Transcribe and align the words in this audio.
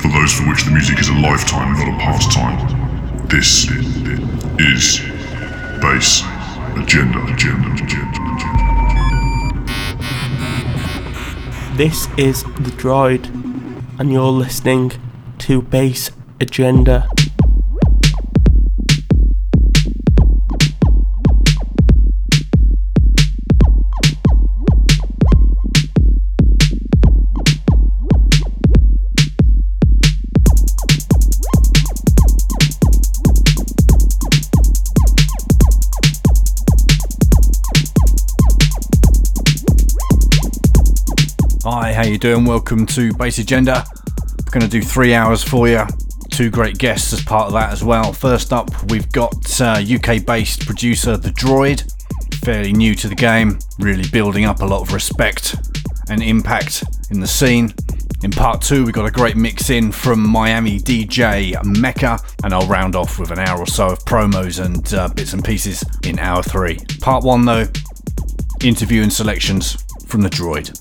For 0.00 0.08
those 0.08 0.32
for 0.32 0.48
which 0.48 0.64
the 0.64 0.70
music 0.70 1.00
is 1.00 1.08
a 1.08 1.14
lifetime, 1.14 1.72
not 1.74 1.88
a 1.88 1.98
pastime. 1.98 2.56
This 3.28 3.68
is 4.60 5.00
Bass 5.80 6.22
Agenda, 6.76 7.20
Agenda, 7.26 7.72
Agenda, 7.72 8.18
Agenda. 8.34 8.68
This 11.76 12.08
is 12.16 12.44
The 12.44 12.70
Droid, 12.76 13.26
and 13.98 14.12
you're 14.12 14.30
listening 14.30 14.92
to 15.38 15.62
Bass 15.62 16.10
Agenda. 16.40 17.08
You 42.18 42.34
doing? 42.34 42.46
Welcome 42.46 42.84
to 42.86 43.12
Bass 43.12 43.38
Agenda. 43.38 43.86
We're 44.44 44.50
going 44.50 44.62
to 44.62 44.68
do 44.68 44.82
three 44.82 45.14
hours 45.14 45.44
for 45.44 45.68
you. 45.68 45.84
Two 46.32 46.50
great 46.50 46.76
guests 46.76 47.12
as 47.12 47.22
part 47.22 47.46
of 47.46 47.52
that 47.52 47.70
as 47.70 47.84
well. 47.84 48.12
First 48.12 48.52
up, 48.52 48.70
we've 48.90 49.08
got 49.12 49.60
uh, 49.60 49.80
UK-based 49.80 50.66
producer 50.66 51.16
The 51.16 51.28
Droid, 51.28 51.88
fairly 52.44 52.72
new 52.72 52.96
to 52.96 53.06
the 53.06 53.14
game, 53.14 53.60
really 53.78 54.02
building 54.10 54.46
up 54.46 54.62
a 54.62 54.64
lot 54.64 54.80
of 54.80 54.92
respect 54.92 55.54
and 56.10 56.20
impact 56.20 56.82
in 57.12 57.20
the 57.20 57.26
scene. 57.28 57.72
In 58.24 58.32
part 58.32 58.62
two, 58.62 58.84
we've 58.84 58.92
got 58.92 59.06
a 59.06 59.12
great 59.12 59.36
mix 59.36 59.70
in 59.70 59.92
from 59.92 60.28
Miami 60.28 60.80
DJ 60.80 61.54
Mecca, 61.64 62.18
and 62.42 62.52
I'll 62.52 62.66
round 62.66 62.96
off 62.96 63.20
with 63.20 63.30
an 63.30 63.38
hour 63.38 63.60
or 63.60 63.66
so 63.68 63.90
of 63.90 64.00
promos 64.00 64.58
and 64.64 64.92
uh, 64.92 65.06
bits 65.06 65.34
and 65.34 65.44
pieces 65.44 65.84
in 66.02 66.18
hour 66.18 66.42
three. 66.42 66.80
Part 67.00 67.22
one, 67.22 67.44
though, 67.44 67.68
interview 68.60 69.04
and 69.04 69.12
selections 69.12 69.84
from 70.08 70.22
The 70.22 70.30
Droid. 70.30 70.74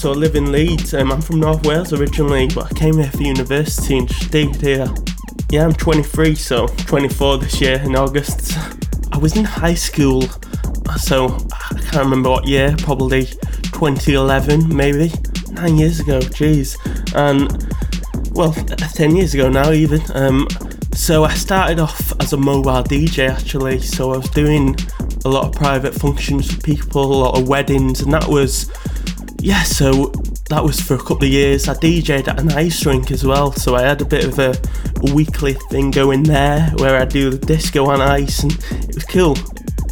So 0.00 0.12
I 0.12 0.14
live 0.14 0.34
in 0.34 0.50
Leeds. 0.50 0.94
Um, 0.94 1.12
I'm 1.12 1.20
from 1.20 1.40
North 1.40 1.66
Wales 1.66 1.92
originally, 1.92 2.48
but 2.54 2.72
I 2.72 2.74
came 2.74 2.94
here 2.94 3.10
for 3.10 3.22
university 3.22 3.98
and 3.98 4.10
stayed 4.10 4.56
here. 4.56 4.86
Yeah, 5.50 5.66
I'm 5.66 5.74
23, 5.74 6.34
so 6.36 6.68
24 6.68 7.36
this 7.36 7.60
year 7.60 7.74
in 7.80 7.94
August. 7.94 8.56
I 9.12 9.18
was 9.18 9.36
in 9.36 9.44
high 9.44 9.74
school, 9.74 10.22
so 10.96 11.36
I 11.52 11.78
can't 11.90 12.04
remember 12.04 12.30
what 12.30 12.46
year, 12.46 12.74
probably 12.78 13.26
2011, 13.26 14.74
maybe. 14.74 15.12
Nine 15.50 15.76
years 15.76 16.00
ago, 16.00 16.20
jeez. 16.20 16.78
And, 17.14 17.52
well, 18.32 18.54
10 18.54 19.16
years 19.16 19.34
ago 19.34 19.50
now, 19.50 19.70
even. 19.70 20.00
Um, 20.14 20.48
so 20.94 21.24
I 21.24 21.34
started 21.34 21.78
off 21.78 22.18
as 22.22 22.32
a 22.32 22.38
mobile 22.38 22.82
DJ 22.82 23.28
actually, 23.28 23.80
so 23.80 24.14
I 24.14 24.16
was 24.16 24.30
doing 24.30 24.76
a 25.26 25.28
lot 25.28 25.46
of 25.46 25.52
private 25.52 25.94
functions 25.94 26.50
for 26.50 26.58
people, 26.62 27.04
a 27.04 27.20
lot 27.22 27.38
of 27.38 27.48
weddings, 27.48 28.00
and 28.00 28.14
that 28.14 28.26
was 28.26 28.70
yeah, 29.40 29.62
so 29.62 30.06
that 30.50 30.62
was 30.62 30.80
for 30.80 30.94
a 30.94 30.98
couple 30.98 31.24
of 31.24 31.30
years. 31.30 31.68
I 31.68 31.74
DJed 31.74 32.28
at 32.28 32.40
an 32.40 32.52
ice 32.52 32.84
rink 32.84 33.10
as 33.10 33.24
well, 33.24 33.52
so 33.52 33.74
I 33.74 33.82
had 33.82 34.00
a 34.02 34.04
bit 34.04 34.24
of 34.24 34.38
a, 34.38 34.54
weekly 35.14 35.54
thing 35.70 35.90
going 35.90 36.22
there 36.22 36.70
where 36.76 37.00
I 37.00 37.06
do 37.06 37.30
the 37.30 37.38
disco 37.38 37.86
on 37.86 38.02
ice, 38.02 38.42
and 38.42 38.52
it 38.52 38.94
was 38.94 39.04
cool. 39.04 39.34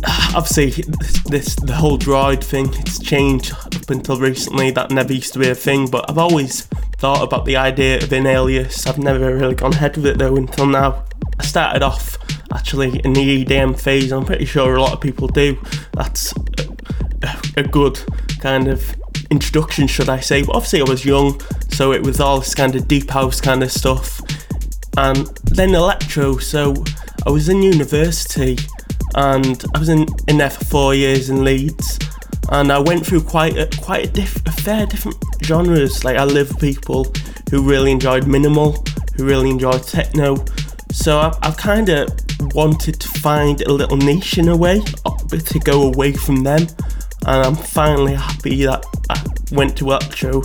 Obviously, 0.37 0.83
this, 0.83 1.23
this 1.23 1.55
the 1.55 1.75
whole 1.75 1.99
droid 1.99 2.45
thing 2.45 2.69
it's 2.75 2.99
changed 2.99 3.53
up 3.53 3.89
until 3.89 4.19
recently. 4.19 4.71
That 4.71 4.91
never 4.91 5.15
used 5.15 5.33
to 5.33 5.39
be 5.39 5.49
a 5.49 5.55
thing, 5.55 5.89
but 5.89 6.11
I've 6.11 6.19
always 6.19 6.67
thought 6.99 7.23
about 7.23 7.47
the 7.47 7.57
idea 7.57 8.03
of 8.03 8.13
an 8.13 8.27
alias. 8.27 8.87
I've 8.87 8.99
never 8.99 9.35
really 9.35 9.55
gone 9.55 9.73
ahead 9.73 9.97
with 9.97 10.07
it 10.07 10.19
though 10.19 10.37
until 10.37 10.67
now. 10.67 11.05
I 11.39 11.45
started 11.45 11.83
off 11.83 12.19
actually 12.53 13.01
in 13.01 13.15
the 13.15 13.45
EDM 13.45 13.81
phase. 13.81 14.13
I'm 14.13 14.27
pretty 14.27 14.45
sure 14.45 14.75
a 14.75 14.83
lot 14.83 14.93
of 14.93 15.01
people 15.01 15.29
do. 15.29 15.57
That's 15.93 16.35
a, 17.23 17.37
a 17.57 17.63
good 17.63 17.99
kind 18.41 18.69
of 18.69 18.95
introduction, 19.31 19.87
should 19.87 20.09
I 20.09 20.21
say. 20.21 20.43
But 20.43 20.56
obviously, 20.56 20.81
I 20.81 20.84
was 20.84 21.05
young, 21.05 21.41
so 21.71 21.93
it 21.93 22.03
was 22.03 22.21
all 22.21 22.41
this 22.41 22.55
kind 22.55 22.75
of 22.75 22.89
deep 22.89 23.11
house 23.11 23.41
kind 23.41 23.62
of 23.62 23.71
stuff. 23.71 24.21
And 24.97 25.27
then 25.44 25.75
electro, 25.75 26.39
so 26.39 26.75
I 27.27 27.31
was 27.31 27.49
in 27.49 27.62
university 27.62 28.59
and 29.15 29.65
I 29.75 29.78
was 29.78 29.88
in, 29.88 30.06
in 30.27 30.38
there 30.38 30.50
for 30.50 30.65
four 30.65 30.94
years 30.94 31.31
in 31.31 31.44
Leeds. 31.44 31.99
And 32.50 32.72
I 32.72 32.78
went 32.78 33.06
through 33.06 33.22
quite 33.22 33.56
a 33.59 33.69
quite 33.81 34.06
a, 34.06 34.11
diff, 34.11 34.37
a 34.47 34.53
fair 34.53 34.87
different 34.87 35.19
genres. 35.43 36.05
Like 36.05 36.17
I 36.17 36.25
lived 36.25 36.59
people 36.59 37.12
who 37.50 37.62
really 37.62 37.93
enjoyed 37.93 38.27
minimal, 38.27 38.84
who 39.17 39.27
really 39.27 39.50
enjoyed 39.50 39.82
techno. 39.82 40.44
So 40.91 41.19
I've, 41.20 41.38
I've 41.43 41.56
kind 41.56 41.91
of 41.91 42.08
wanted 42.55 42.99
to 43.00 43.08
find 43.20 43.61
a 43.62 43.73
little 43.73 43.99
niche 43.99 44.38
in 44.38 44.49
a 44.49 44.56
way 44.56 44.81
to 44.81 45.58
go 45.58 45.82
away 45.82 46.12
from 46.12 46.43
them 46.43 46.67
and 47.29 47.45
I'm 47.45 47.57
finally 47.57 48.15
happy 48.15 48.65
that 48.65 48.87
I 49.11 49.23
went 49.53 49.77
to 49.79 49.85
electro 49.85 50.43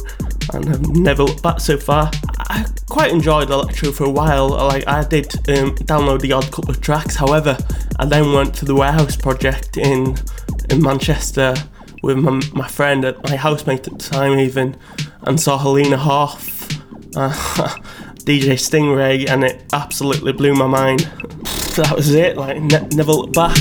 and 0.54 0.68
have 0.68 0.90
never 0.90 1.24
looked 1.24 1.42
back 1.42 1.62
so 1.62 1.78
far. 1.78 2.12
I 2.50 2.66
quite 2.90 3.10
enjoyed 3.10 3.50
electro 3.50 3.94
for 3.94 4.04
a 4.04 4.10
while. 4.10 4.50
Like 4.50 4.86
I 4.86 5.06
did 5.06 5.34
um, 5.50 5.76
download 5.76 6.20
the 6.20 6.34
odd 6.34 6.52
couple 6.52 6.72
of 6.72 6.82
tracks. 6.82 7.16
However, 7.16 7.58
I 8.00 8.06
then 8.06 8.34
went 8.34 8.54
to 8.56 8.66
the 8.66 8.76
Warehouse 8.76 9.16
project 9.16 9.78
in 9.78 10.18
in 10.70 10.82
Manchester 10.82 11.54
with 12.02 12.18
my, 12.18 12.42
my 12.54 12.68
friend, 12.68 13.16
my 13.30 13.38
housemate 13.38 13.88
at 13.88 13.98
the 13.98 14.04
time, 14.04 14.38
even, 14.38 14.76
and 15.22 15.40
saw 15.40 15.58
Helena 15.58 15.96
Hauff, 15.96 16.70
uh, 17.16 17.32
DJ 18.26 18.56
Stingray, 18.60 19.30
and 19.30 19.46
it 19.46 19.64
absolutely 19.72 20.34
blew 20.34 20.54
my 20.54 20.68
mind. 20.68 21.10
So 21.46 21.82
that 21.84 21.96
was 21.96 22.14
it. 22.14 22.36
Like 22.36 22.62
ne- 22.62 22.90
never 22.92 23.14
looked 23.14 23.36
back. 23.36 23.56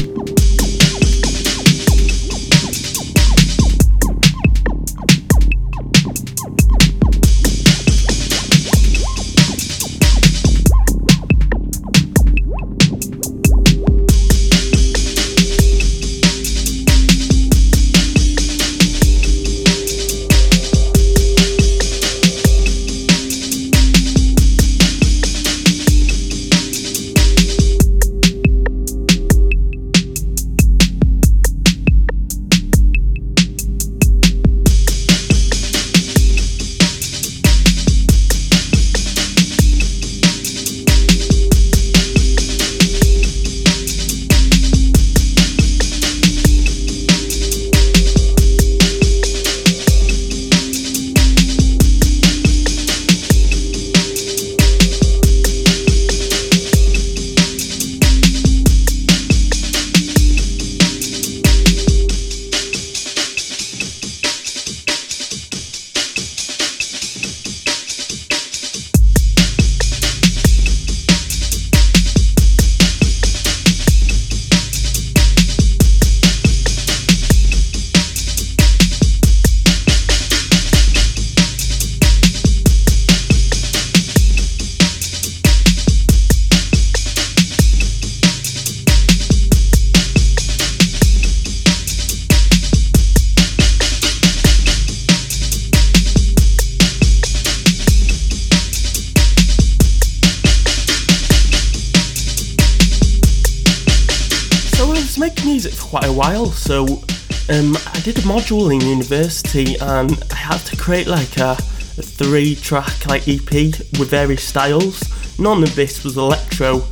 In 108.52 108.80
university, 108.82 109.76
and 109.80 110.22
I 110.30 110.34
had 110.34 110.58
to 110.58 110.76
create 110.76 111.06
like 111.06 111.38
a, 111.38 111.52
a 111.52 112.02
three-track 112.02 113.06
like 113.06 113.26
EP 113.26 113.50
with 113.98 114.10
various 114.10 114.44
styles. 114.44 115.02
None 115.38 115.62
of 115.62 115.74
this 115.74 116.04
was 116.04 116.18
electro, 116.18 116.82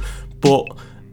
but 0.41 0.65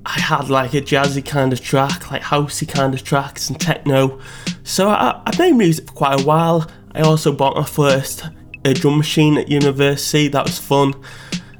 I 0.05 0.19
had 0.21 0.49
like 0.49 0.73
a 0.73 0.81
jazzy 0.81 1.23
kind 1.25 1.51
of 1.51 1.59
track, 1.61 2.11
like 2.11 2.21
housey 2.21 2.67
kind 2.67 2.93
of 2.93 3.03
tracks 3.03 3.49
and 3.49 3.59
techno. 3.59 4.21
So 4.63 4.87
I, 4.87 5.21
I 5.25 5.37
made 5.37 5.53
music 5.53 5.87
for 5.87 5.93
quite 5.93 6.21
a 6.21 6.23
while. 6.23 6.71
I 6.95 7.01
also 7.01 7.33
bought 7.33 7.57
my 7.57 7.65
first 7.65 8.23
uh, 8.63 8.73
drum 8.73 8.97
machine 8.97 9.37
at 9.37 9.49
university. 9.49 10.29
That 10.29 10.45
was 10.45 10.57
fun. 10.57 10.93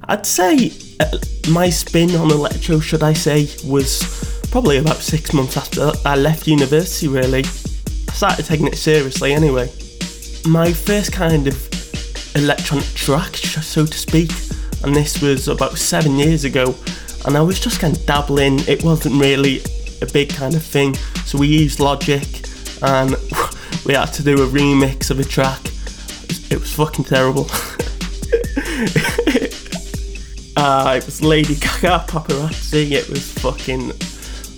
I'd 0.05 0.25
say 0.25 0.71
uh, 1.01 1.17
my 1.49 1.69
spin 1.69 2.15
on 2.15 2.31
electro, 2.31 2.79
should 2.79 3.03
I 3.03 3.11
say, 3.11 3.49
was 3.65 4.47
probably 4.49 4.77
about 4.77 4.97
six 4.97 5.33
months 5.33 5.57
after 5.57 5.91
I 6.05 6.15
left 6.15 6.47
university. 6.47 7.09
Really, 7.09 7.43
started 8.17 8.45
taking 8.45 8.67
it 8.67 8.77
seriously 8.77 9.33
anyway. 9.33 9.71
My 10.45 10.73
first 10.73 11.11
kind 11.11 11.47
of 11.47 11.55
electronic 12.35 12.87
track, 12.93 13.35
so 13.35 13.85
to 13.85 13.97
speak, 13.97 14.31
and 14.83 14.95
this 14.95 15.21
was 15.21 15.47
about 15.47 15.77
seven 15.77 16.17
years 16.17 16.43
ago 16.43 16.75
and 17.27 17.35
I 17.35 17.41
was 17.41 17.59
just 17.59 17.79
kind 17.79 17.95
of 17.95 18.05
dabbling. 18.05 18.59
It 18.67 18.83
wasn't 18.83 19.21
really 19.21 19.61
a 20.01 20.05
big 20.05 20.29
kind 20.29 20.55
of 20.55 20.63
thing, 20.63 20.95
so 21.25 21.37
we 21.37 21.47
used 21.47 21.79
Logic, 21.79 22.25
and 22.81 23.15
we 23.85 23.93
had 23.93 24.13
to 24.13 24.23
do 24.23 24.41
a 24.41 24.47
remix 24.47 25.11
of 25.11 25.19
a 25.19 25.23
track. 25.23 25.59
It 26.49 26.59
was 26.59 26.73
fucking 26.73 27.05
terrible. 27.05 27.47
uh, 30.55 30.95
it 30.97 31.05
was 31.05 31.21
Lady 31.21 31.55
Gaga 31.55 32.05
paparazzi. 32.07 32.91
It 32.91 33.09
was 33.09 33.31
fucking. 33.33 33.91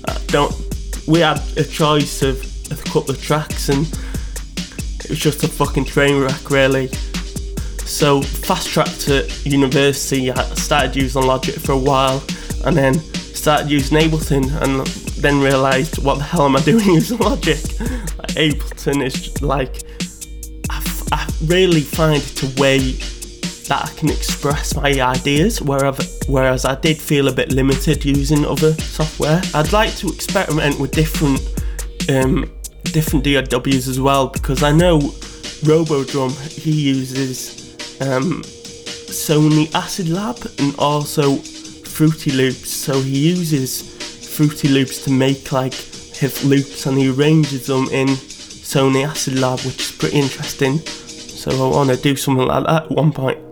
Uh, 0.08 0.20
don't. 0.28 0.54
We 1.08 1.22
had 1.22 1.42
a 1.58 1.64
choice 1.64 2.22
of 2.22 2.49
a 2.72 2.76
couple 2.90 3.12
of 3.12 3.22
tracks, 3.22 3.70
and 3.70 3.88
it 5.04 5.10
was 5.10 5.20
just 5.20 5.44
a 5.44 5.48
fucking 5.48 5.86
train 5.86 6.22
wreck, 6.22 6.50
really. 6.50 6.88
So 7.90 8.22
fast 8.22 8.70
tracked 8.70 9.02
to 9.02 9.28
university. 9.44 10.32
I 10.32 10.44
started 10.54 10.96
using 10.96 11.24
Logic 11.24 11.56
for 11.56 11.72
a 11.72 11.78
while 11.78 12.24
and 12.64 12.78
then 12.78 12.94
started 13.40 13.72
using 13.72 13.98
Ableton 13.98 14.52
and 14.62 14.86
then 15.22 15.42
realised 15.42 16.04
what 16.04 16.20
the 16.20 16.24
hell 16.24 16.46
am 16.46 16.56
I 16.56 16.62
doing 16.72 16.86
using 16.86 17.18
Logic? 17.18 17.58
Ableton 18.38 19.04
is 19.04 19.42
like 19.42 19.82
I, 20.70 20.78
f- 20.78 21.08
I 21.12 21.28
really 21.46 21.82
find 21.82 22.22
it 22.22 22.44
a 22.44 22.62
way 22.62 22.92
that 23.70 23.86
I 23.86 24.00
can 24.00 24.10
express 24.10 24.76
my 24.76 24.92
ideas, 25.02 25.62
whereas, 25.62 26.24
whereas 26.28 26.66
I 26.66 26.76
did 26.76 26.98
feel 26.98 27.28
a 27.28 27.32
bit 27.32 27.52
limited 27.52 28.06
using 28.06 28.46
other 28.46 28.74
software. 28.74 29.42
I'd 29.54 29.72
like 29.72 29.96
to 29.98 30.10
experiment 30.10 30.80
with 30.80 30.92
different 30.92 31.40
um, 32.10 32.50
different 32.92 33.24
DAWs 33.26 33.88
as 33.88 34.00
well 34.00 34.28
because 34.28 34.64
I 34.64 34.72
know 34.72 35.00
Robodrum 35.64 36.32
he 36.48 36.72
uses 36.72 37.76
um, 38.02 38.42
Sony 38.44 39.74
Acid 39.74 40.10
Lab 40.10 40.38
and 40.60 40.74
also 40.78 41.36
Fruity 41.36 42.32
Loops. 42.32 42.72
So 42.72 43.02
he 43.02 43.30
uses 43.30 43.82
Fruity 44.36 44.70
Loops 44.70 45.04
to 45.04 45.12
make 45.12 45.52
like 45.52 45.74
his 45.74 46.44
loops 46.46 46.86
and 46.86 46.98
he 46.98 47.10
arranges 47.10 47.68
them 47.68 47.88
in 47.92 48.08
Sony 48.08 49.06
Acid 49.06 49.40
Lab, 49.40 49.60
which 49.62 49.80
is 49.80 49.92
pretty 49.92 50.20
interesting. 50.20 50.80
So 50.80 51.52
I 51.52 51.76
want 51.76 51.90
to 51.90 51.98
do 51.98 52.16
something 52.16 52.46
like 52.46 52.66
that 52.66 52.84
at 52.84 52.92
one 52.92 53.12
point. 53.12 53.49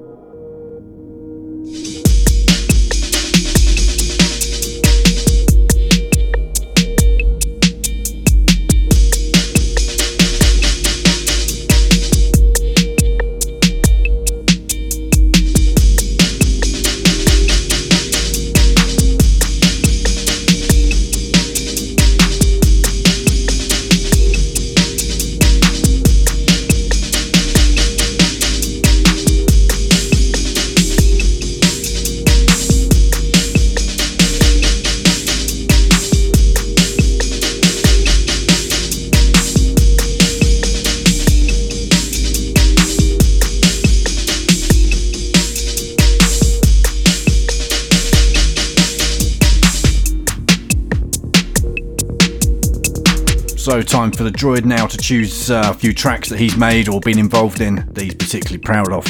Time 54.08 54.18
for 54.18 54.24
the 54.24 54.32
droid 54.32 54.64
now 54.64 54.88
to 54.88 54.98
choose 54.98 55.52
uh, 55.52 55.64
a 55.66 55.74
few 55.74 55.94
tracks 55.94 56.30
that 56.30 56.40
he's 56.40 56.56
made 56.56 56.88
or 56.88 57.02
been 57.02 57.20
involved 57.20 57.62
in 57.62 57.76
that 57.92 58.02
he's 58.02 58.16
particularly 58.16 58.60
proud 58.60 58.92
of. 58.92 59.06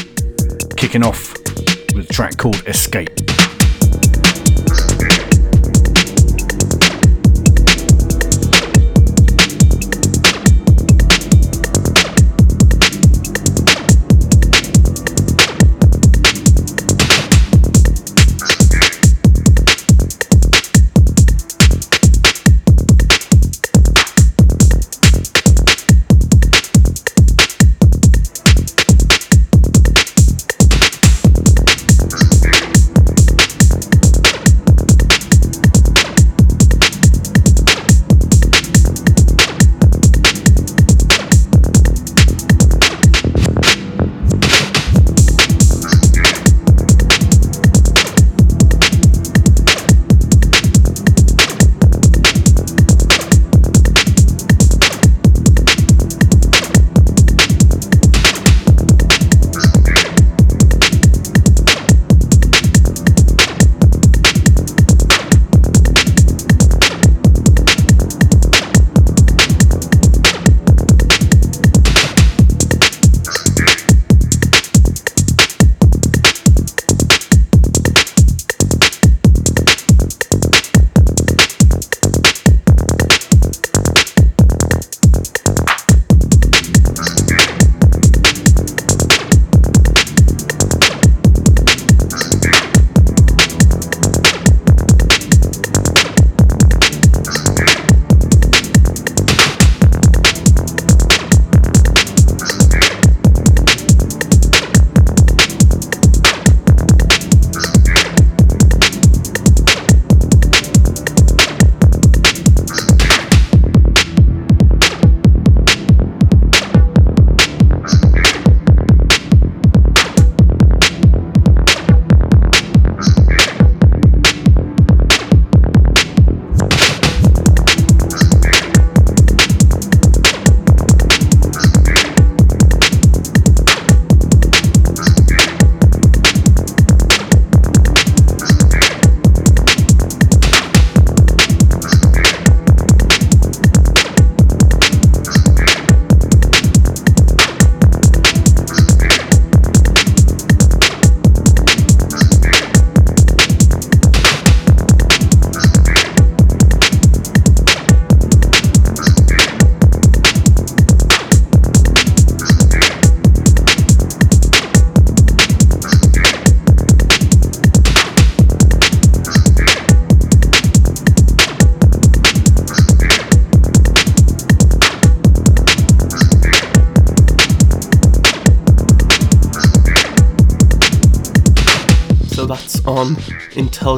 Kicking 0.76 1.04
off 1.04 1.34
with 1.94 2.10
a 2.10 2.14
track 2.14 2.38
called 2.38 2.64
Escape. 2.68 3.17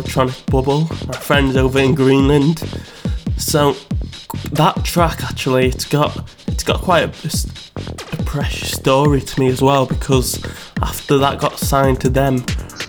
Intellitronic 0.01 0.45
Bubble. 0.51 0.81
My 1.07 1.17
friends 1.17 1.55
over 1.55 1.79
in 1.79 1.95
Greenland. 1.95 2.59
So 3.37 3.75
that 4.51 4.83
track 4.83 5.23
actually, 5.23 5.67
it's 5.67 5.85
got 5.85 6.29
it's 6.47 6.63
got 6.63 6.81
quite 6.81 7.03
a, 7.03 7.07
a 7.07 8.23
precious 8.23 8.71
story 8.71 9.21
to 9.21 9.39
me 9.39 9.47
as 9.47 9.61
well 9.61 9.85
because 9.85 10.43
after 10.81 11.17
that 11.17 11.39
got 11.39 11.57
signed 11.59 12.01
to 12.01 12.09
them, 12.09 12.45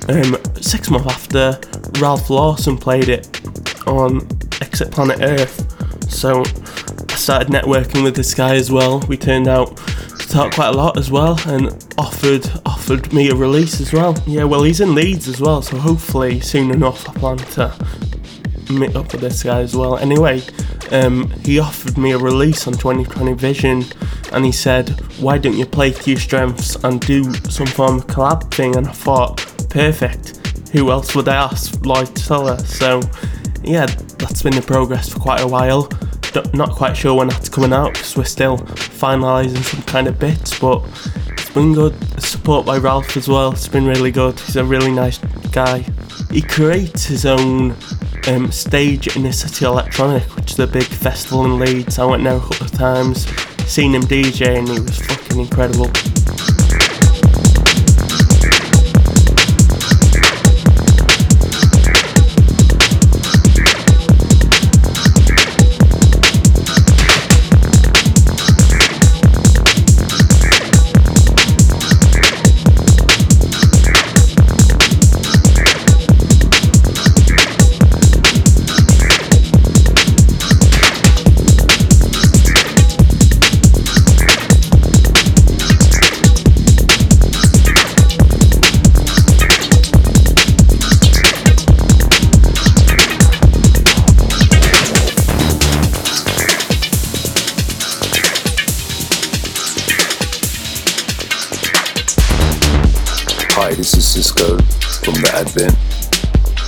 um, 0.09 0.37
six 0.61 0.91
months 0.91 1.09
after 1.09 1.59
Ralph 2.01 2.31
Lawson 2.31 2.77
played 2.77 3.09
it 3.09 3.41
on 3.87 4.21
Exit 4.61 4.91
Planet 4.91 5.21
Earth. 5.21 6.11
So 6.11 6.43
I 6.43 7.15
started 7.15 7.49
networking 7.49 8.03
with 8.03 8.17
this 8.17 8.35
guy 8.35 8.57
as 8.57 8.71
well. 8.71 9.01
We 9.09 9.17
turned 9.17 9.49
out 9.49 9.77
to 9.77 10.29
talk 10.29 10.55
quite 10.55 10.69
a 10.69 10.77
lot 10.77 10.97
as 10.97 11.11
well 11.11 11.39
and 11.47 11.69
offered 11.99 12.49
offered 12.91 13.13
me 13.13 13.31
a 13.31 13.35
release 13.37 13.81
as 13.81 13.93
well. 13.93 14.17
Yeah, 14.27 14.43
well 14.45 14.65
he's 14.65 14.81
in 14.81 14.97
Leeds 14.97 15.29
as 15.29 15.41
well, 15.41 15.63
so 15.63 15.77
hopefully 15.77 16.41
soon 16.41 16.73
enough 16.73 17.09
I 17.09 17.13
plan 17.13 17.37
to 17.37 17.73
meet 18.73 18.97
up 18.97 19.13
with 19.13 19.21
this 19.21 19.45
guy 19.45 19.61
as 19.61 19.77
well. 19.77 19.97
Anyway, 19.99 20.43
um, 20.91 21.31
he 21.45 21.61
offered 21.61 21.97
me 21.97 22.11
a 22.13 22.19
release 22.19 22.67
on 22.67 22.73
2020 22.73 23.35
Vision 23.35 23.85
and 24.33 24.45
he 24.45 24.51
said, 24.51 24.89
Why 25.21 25.39
don't 25.39 25.57
you 25.57 25.67
play 25.67 25.95
your 26.05 26.19
strengths 26.19 26.75
and 26.83 27.01
do 27.01 27.33
some 27.49 27.69
form 27.69 27.99
of 27.99 28.09
collab 28.09 28.53
thing? 28.53 28.75
And 28.75 28.89
I 28.89 28.93
thought, 28.93 29.37
Perfect. 29.71 30.39
Who 30.73 30.91
else 30.91 31.15
would 31.15 31.29
I 31.29 31.37
ask? 31.37 31.87
Lloyd 31.87 32.15
Teller. 32.17 32.59
So, 32.59 33.03
yeah, 33.63 33.87
that's 34.19 34.43
been 34.43 34.57
in 34.57 34.63
progress 34.63 35.11
for 35.11 35.21
quite 35.21 35.43
a 35.43 35.47
while. 35.47 35.89
not 36.55 36.71
quite 36.71 36.97
sure 36.97 37.15
when 37.15 37.29
that's 37.29 37.49
coming 37.49 37.73
out 37.73 37.93
because 37.93 38.17
we're 38.17 38.25
still 38.25 38.59
finalising 38.59 39.63
some 39.63 39.83
kind 39.83 40.09
of 40.09 40.19
bits, 40.19 40.59
but 40.59 40.81
been 41.55 41.75
good. 41.75 41.95
Support 42.23 42.67
by 42.67 42.79
Ralph 42.79 43.17
as 43.17 43.29
well, 43.29 43.53
it's 43.53 43.69
been 43.69 43.87
really 43.87 44.11
good. 44.11 44.39
He's 44.41 44.57
a 44.57 44.65
really 44.65 44.93
nice 44.93 45.19
guy. 45.53 45.85
He 46.31 46.43
creates 46.43 47.05
his 47.05 47.27
own 47.27 47.75
um, 48.29 48.53
stage 48.53 49.17
in 49.17 49.23
the 49.23 49.33
City 49.33 49.65
Electronic, 49.65 50.23
which 50.37 50.53
is 50.53 50.59
a 50.59 50.67
big 50.67 50.85
festival 50.85 51.45
in 51.45 51.59
Leeds. 51.59 51.99
I 51.99 52.05
went 52.05 52.25
there 52.25 52.37
a 52.37 52.41
couple 52.41 52.67
of 52.67 52.73
times, 52.73 53.27
seen 53.67 53.95
him 53.95 54.03
DJ, 54.03 54.59
and 54.59 54.69
he 54.69 54.81
was 54.81 54.99
fucking 54.99 55.41
incredible. 55.41 55.91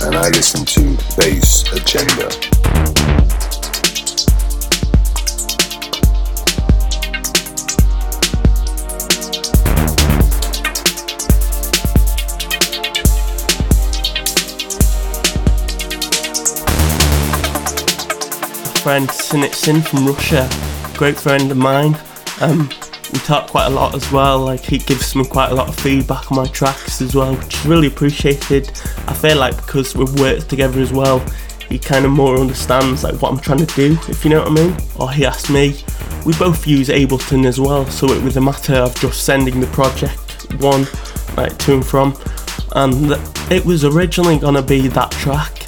And 0.01 0.15
I 0.15 0.27
listen 0.29 0.65
to 0.65 0.81
Bass 1.17 1.63
Agenda. 1.71 2.29
friend 18.81 19.07
Sinit 19.09 19.55
Sin 19.55 19.81
from 19.81 20.05
Russia, 20.05 20.49
great 20.97 21.17
friend 21.17 21.49
of 21.49 21.57
mine. 21.57 21.97
Um, 22.41 22.69
we 23.13 23.19
talk 23.19 23.47
quite 23.47 23.67
a 23.67 23.69
lot 23.69 23.93
as 23.93 24.11
well. 24.11 24.39
Like 24.39 24.61
he 24.61 24.79
gives 24.79 25.15
me 25.15 25.23
quite 25.23 25.51
a 25.51 25.55
lot 25.55 25.69
of 25.69 25.75
feedback 25.75 26.31
on 26.31 26.37
my 26.37 26.47
tracks 26.47 26.99
as 26.99 27.15
well, 27.15 27.35
which 27.35 27.53
is 27.53 27.65
really 27.65 27.87
appreciated. 27.87 28.71
I 29.07 29.13
feel 29.13 29.37
like 29.37 29.55
because 29.55 29.95
we've 29.95 30.19
worked 30.19 30.49
together 30.49 30.81
as 30.81 30.91
well, 30.91 31.19
he 31.69 31.77
kind 31.77 32.05
of 32.05 32.11
more 32.11 32.37
understands 32.37 33.03
like 33.03 33.21
what 33.21 33.31
I'm 33.31 33.39
trying 33.39 33.65
to 33.65 33.75
do, 33.75 33.97
if 34.09 34.23
you 34.23 34.31
know 34.31 34.39
what 34.39 34.51
I 34.51 34.53
mean. 34.53 34.77
Or 34.99 35.11
he 35.11 35.25
asked 35.25 35.51
me. 35.51 35.83
We 36.25 36.33
both 36.37 36.65
use 36.65 36.89
Ableton 36.89 37.45
as 37.45 37.59
well, 37.59 37.85
so 37.85 38.07
it 38.11 38.23
was 38.23 38.37
a 38.37 38.41
matter 38.41 38.75
of 38.75 38.95
just 38.95 39.25
sending 39.25 39.59
the 39.59 39.67
project 39.67 40.53
one 40.61 40.87
like 41.35 41.57
to 41.59 41.73
and 41.73 41.85
from, 41.85 42.15
and 42.75 43.11
it 43.51 43.65
was 43.65 43.83
originally 43.83 44.37
gonna 44.37 44.61
be 44.61 44.87
that 44.87 45.11
track, 45.11 45.67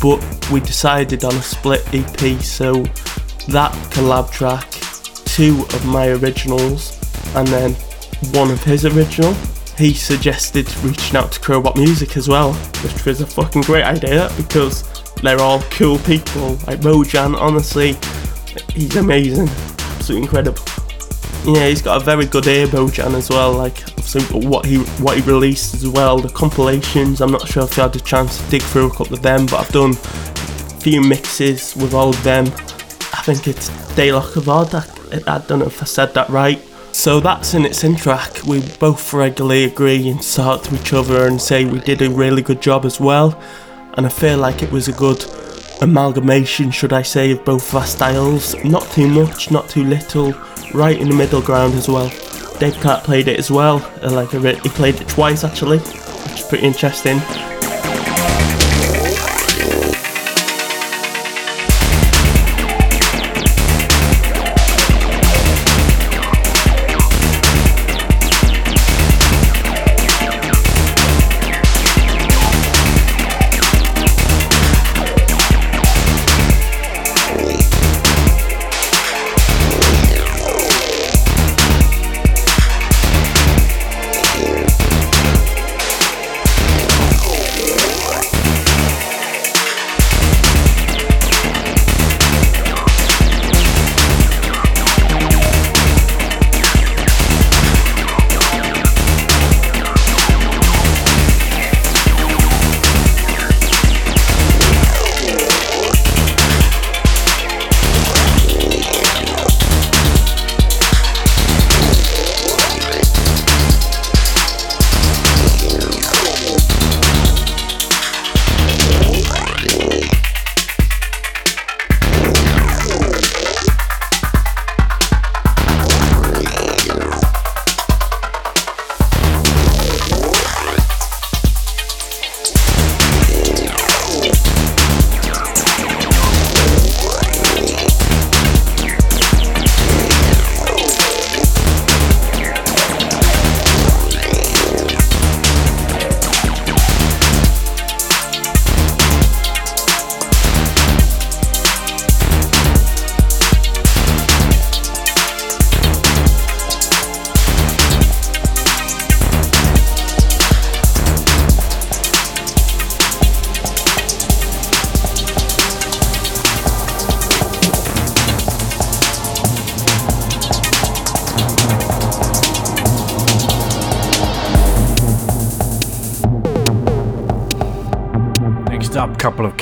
but 0.00 0.50
we 0.50 0.60
decided 0.60 1.24
on 1.24 1.34
a 1.34 1.42
split 1.42 1.82
EP. 1.94 2.40
So 2.42 2.82
that 3.48 3.72
collab 3.92 4.30
track 4.30 4.77
two 5.38 5.62
of 5.72 5.86
my 5.86 6.08
originals 6.08 6.98
and 7.36 7.46
then 7.46 7.72
one 8.32 8.50
of 8.50 8.60
his 8.64 8.84
original. 8.84 9.32
He 9.76 9.94
suggested 9.94 10.66
reaching 10.82 11.16
out 11.16 11.30
to 11.30 11.38
Crowbot 11.38 11.76
Music 11.76 12.16
as 12.16 12.28
well, 12.28 12.54
which 12.82 13.04
was 13.04 13.20
a 13.20 13.26
fucking 13.26 13.62
great 13.62 13.84
idea 13.84 14.32
because 14.36 14.82
they're 15.22 15.40
all 15.40 15.60
cool 15.70 16.00
people. 16.00 16.56
Like 16.66 16.80
Bojan, 16.80 17.40
honestly, 17.40 17.92
he's 18.74 18.96
amazing, 18.96 19.46
absolutely 19.94 20.26
incredible. 20.26 20.60
Yeah, 21.44 21.68
he's 21.68 21.82
got 21.82 22.02
a 22.02 22.04
very 22.04 22.26
good 22.26 22.48
ear, 22.48 22.66
Bojan, 22.66 23.14
as 23.14 23.30
well. 23.30 23.52
Like 23.52 23.78
what 24.32 24.66
he 24.66 24.78
what 25.00 25.18
he 25.18 25.22
released 25.22 25.72
as 25.72 25.86
well, 25.86 26.18
the 26.18 26.30
compilations. 26.30 27.20
I'm 27.20 27.30
not 27.30 27.46
sure 27.46 27.62
if 27.62 27.76
you 27.76 27.84
had 27.84 27.94
a 27.94 28.00
chance 28.00 28.42
to 28.42 28.50
dig 28.50 28.62
through 28.62 28.88
a 28.88 28.90
couple 28.90 29.14
of 29.14 29.22
them, 29.22 29.46
but 29.46 29.60
I've 29.60 29.68
done 29.68 29.92
a 29.92 30.80
few 30.80 31.00
mixes 31.00 31.76
with 31.76 31.94
all 31.94 32.08
of 32.08 32.20
them. 32.24 32.46
I 33.12 33.22
think 33.22 33.46
it's 33.46 33.68
Daylock 33.94 34.34
of 34.34 34.48
Odd. 34.48 34.97
I 35.12 35.38
don't 35.38 35.60
know 35.60 35.66
if 35.66 35.82
I 35.82 35.86
said 35.86 36.14
that 36.14 36.28
right. 36.28 36.60
So 36.92 37.20
that's 37.20 37.54
in 37.54 37.64
its 37.64 37.84
in 37.84 37.96
track. 37.96 38.42
We 38.46 38.60
both 38.80 39.12
regularly 39.12 39.64
agree 39.64 40.08
and 40.08 40.22
talk 40.22 40.64
to 40.64 40.74
each 40.74 40.92
other 40.92 41.26
and 41.26 41.40
say 41.40 41.64
we 41.64 41.80
did 41.80 42.02
a 42.02 42.10
really 42.10 42.42
good 42.42 42.60
job 42.60 42.84
as 42.84 42.98
well. 42.98 43.40
And 43.94 44.06
I 44.06 44.08
feel 44.08 44.38
like 44.38 44.62
it 44.62 44.72
was 44.72 44.88
a 44.88 44.92
good 44.92 45.24
amalgamation, 45.80 46.70
should 46.70 46.92
I 46.92 47.02
say, 47.02 47.32
of 47.32 47.44
both 47.44 47.68
of 47.68 47.76
our 47.76 47.86
styles. 47.86 48.54
Not 48.64 48.90
too 48.90 49.08
much, 49.08 49.50
not 49.50 49.68
too 49.68 49.84
little, 49.84 50.32
right 50.74 50.98
in 50.98 51.08
the 51.08 51.14
middle 51.14 51.42
ground 51.42 51.74
as 51.74 51.88
well. 51.88 52.08
Dave 52.58 52.74
Clarke 52.80 53.04
played 53.04 53.28
it 53.28 53.38
as 53.38 53.50
well. 53.50 53.76
Uh, 54.02 54.10
like 54.10 54.30
he 54.30 54.68
played 54.70 55.00
it 55.00 55.08
twice 55.08 55.44
actually, 55.44 55.78
which 55.78 56.40
is 56.40 56.46
pretty 56.46 56.66
interesting. 56.66 57.20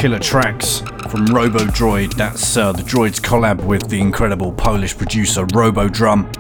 Killer 0.07 0.19
tracks 0.21 0.83
from 1.11 1.27
Robo 1.27 1.59
Droid. 1.59 2.14
That's 2.14 2.57
uh, 2.57 2.71
the 2.71 2.85
Droid's 2.85 3.19
collab 3.19 3.64
with 3.64 3.88
the 3.88 4.01
incredible 4.01 4.53
Polish 4.53 4.97
producer 4.97 5.45
Robo 5.53 5.88
Drum. 5.88 6.31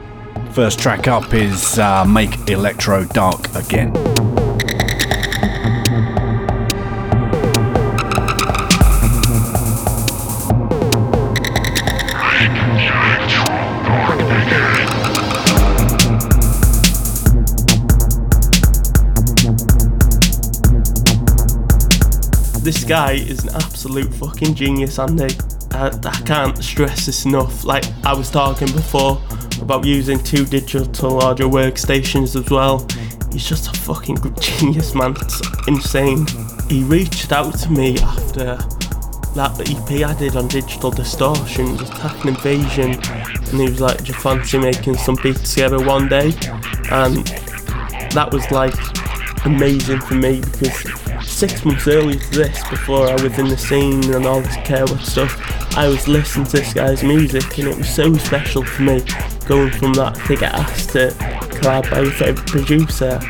First 0.52 0.78
track 0.78 1.08
up 1.08 1.34
is 1.34 1.76
uh, 1.76 2.04
Make 2.04 2.48
Electro 2.48 3.06
Dark 3.06 3.52
Again. 3.56 4.15
Guy 23.06 23.12
is 23.12 23.44
an 23.44 23.54
absolute 23.54 24.12
fucking 24.14 24.54
genius, 24.54 24.98
Andy. 24.98 25.28
I, 25.72 25.96
I 26.04 26.20
can't 26.24 26.56
stress 26.62 27.06
this 27.06 27.24
enough. 27.24 27.64
Like 27.64 27.84
I 28.04 28.12
was 28.12 28.30
talking 28.30 28.66
before 28.72 29.22
about 29.60 29.84
using 29.84 30.18
two 30.18 30.44
digital 30.44 31.22
audio 31.22 31.48
workstations 31.48 32.34
as 32.34 32.50
well. 32.50 32.86
He's 33.30 33.48
just 33.48 33.68
a 33.68 33.80
fucking 33.80 34.16
genius, 34.40 34.94
man. 34.94 35.14
It's 35.20 35.40
insane. 35.68 36.26
He 36.68 36.82
reached 36.82 37.30
out 37.30 37.56
to 37.60 37.70
me 37.70 37.96
after 37.98 38.56
that 39.34 39.52
EP 39.60 40.08
I 40.08 40.14
did 40.18 40.34
on 40.34 40.48
Digital 40.48 40.90
Distortion, 40.90 41.74
Attack 41.78 42.24
and 42.24 42.36
Invasion, 42.36 42.90
and 42.90 43.60
he 43.60 43.68
was 43.68 43.80
like, 43.80 43.98
Do 43.98 44.06
you 44.06 44.14
fancy 44.14 44.58
making 44.58 44.96
some 44.96 45.16
beats 45.22 45.54
together 45.54 45.84
one 45.84 46.08
day? 46.08 46.32
And 46.90 47.24
that 48.16 48.30
was 48.32 48.50
like 48.50 48.74
amazing 49.44 50.00
for 50.00 50.14
me 50.14 50.40
because 50.40 50.95
six 51.36 51.66
months 51.66 51.86
earlier 51.86 52.18
to 52.18 52.30
this, 52.30 52.66
before 52.70 53.08
I 53.08 53.22
was 53.22 53.38
in 53.38 53.48
the 53.48 53.58
scene 53.58 54.02
and 54.14 54.24
all 54.24 54.40
this 54.40 54.56
Carewood 54.64 55.02
stuff, 55.02 55.36
I 55.76 55.86
was 55.86 56.08
listening 56.08 56.46
to 56.46 56.52
this 56.52 56.72
guy's 56.72 57.02
music 57.02 57.58
and 57.58 57.68
it 57.68 57.76
was 57.76 57.94
so 57.94 58.14
special 58.14 58.64
for 58.64 58.82
me 58.82 59.02
going 59.46 59.70
from 59.70 59.92
that 59.94 60.14
to 60.28 60.36
get 60.36 60.54
asked 60.54 60.90
to 60.90 61.08
collab 61.58 61.90
by 61.90 62.00
your 62.00 62.10
favourite 62.10 62.48
producer. 62.48 63.20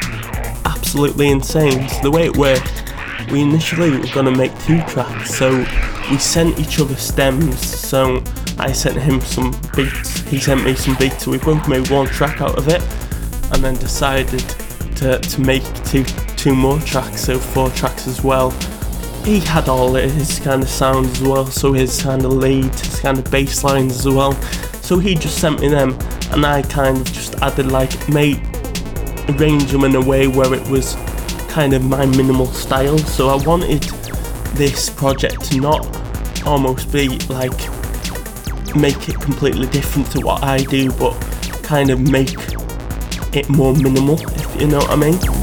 Absolutely 0.65 1.31
insane. 1.31 1.89
So 1.89 2.03
the 2.03 2.13
way 2.13 2.27
it 2.27 2.37
worked, 2.37 2.95
we 3.33 3.43
initially 3.43 3.91
were 3.91 4.07
going 4.15 4.27
to 4.27 4.37
make 4.37 4.57
two 4.61 4.81
tracks, 4.83 5.35
so 5.35 5.67
we 6.09 6.19
sent 6.19 6.61
each 6.61 6.79
other 6.79 6.95
stems. 6.95 7.59
So 7.59 8.23
I 8.57 8.71
sent 8.71 9.03
him 9.03 9.21
some 9.21 9.51
beats, 9.75 10.21
he 10.21 10.39
sent 10.39 10.63
me 10.63 10.77
some 10.77 10.95
beats, 10.95 11.25
so 11.25 11.33
we 11.33 11.39
both 11.39 11.67
made 11.69 11.91
one 11.91 12.07
track 12.07 12.41
out 12.41 12.57
of 12.57 12.69
it 12.69 12.83
and 13.53 13.65
then 13.65 13.75
decided 13.75 14.45
to, 14.95 15.19
to 15.19 15.41
make 15.41 15.65
two 15.85 16.05
two 16.37 16.55
more 16.55 16.79
tracks, 16.81 17.25
so 17.25 17.39
four 17.39 17.71
tracks 17.71 18.07
as 18.07 18.23
well. 18.23 18.51
He 19.25 19.41
had 19.41 19.69
all 19.69 19.95
his 19.95 20.39
kind 20.39 20.63
of 20.63 20.69
sounds 20.69 21.21
as 21.21 21.23
well, 21.23 21.47
so 21.47 21.73
his 21.73 22.01
kind 22.01 22.25
of 22.25 22.33
lead, 22.33 22.73
his 22.75 23.01
kind 23.01 23.19
of 23.19 23.31
bass 23.31 23.65
lines 23.65 24.07
as 24.07 24.13
well. 24.13 24.33
So 24.83 24.99
he 24.99 25.15
just 25.15 25.39
sent 25.39 25.61
me 25.61 25.69
them, 25.69 25.99
and 26.31 26.47
I 26.47 26.63
kind 26.63 26.99
of 26.99 27.05
just 27.13 27.35
added 27.37 27.67
like 27.73 28.09
made 28.09 28.41
arrange 29.29 29.73
them 29.73 29.85
in 29.85 29.97
a 29.97 30.01
way 30.01 30.29
where 30.29 30.55
it 30.55 30.69
was 30.69 30.95
kind 31.49 31.73
of 31.73 31.85
my 31.85 32.07
minimal 32.07 32.47
style. 32.47 32.99
So 32.99 33.29
I 33.29 33.45
wanted 33.45 33.83
this 34.55 34.89
project 34.89 35.45
to 35.51 35.61
not 35.61 36.47
almost 36.47 36.93
be 36.93 37.09
like 37.29 37.59
make 38.77 39.09
it 39.09 39.21
completely 39.21 39.67
different 39.69 40.11
to 40.13 40.21
what 40.21 40.45
I 40.45 40.59
do, 40.59 40.93
but 40.93 41.15
kind 41.63 41.91
of 41.91 42.01
make 42.01 42.35
it 43.35 43.49
more 43.49 43.75
minimal, 43.75 44.21
if 44.21 44.61
you 44.61 44.69
know 44.69 44.79
what 44.79 44.91
I 44.91 44.97
mean. 44.97 45.36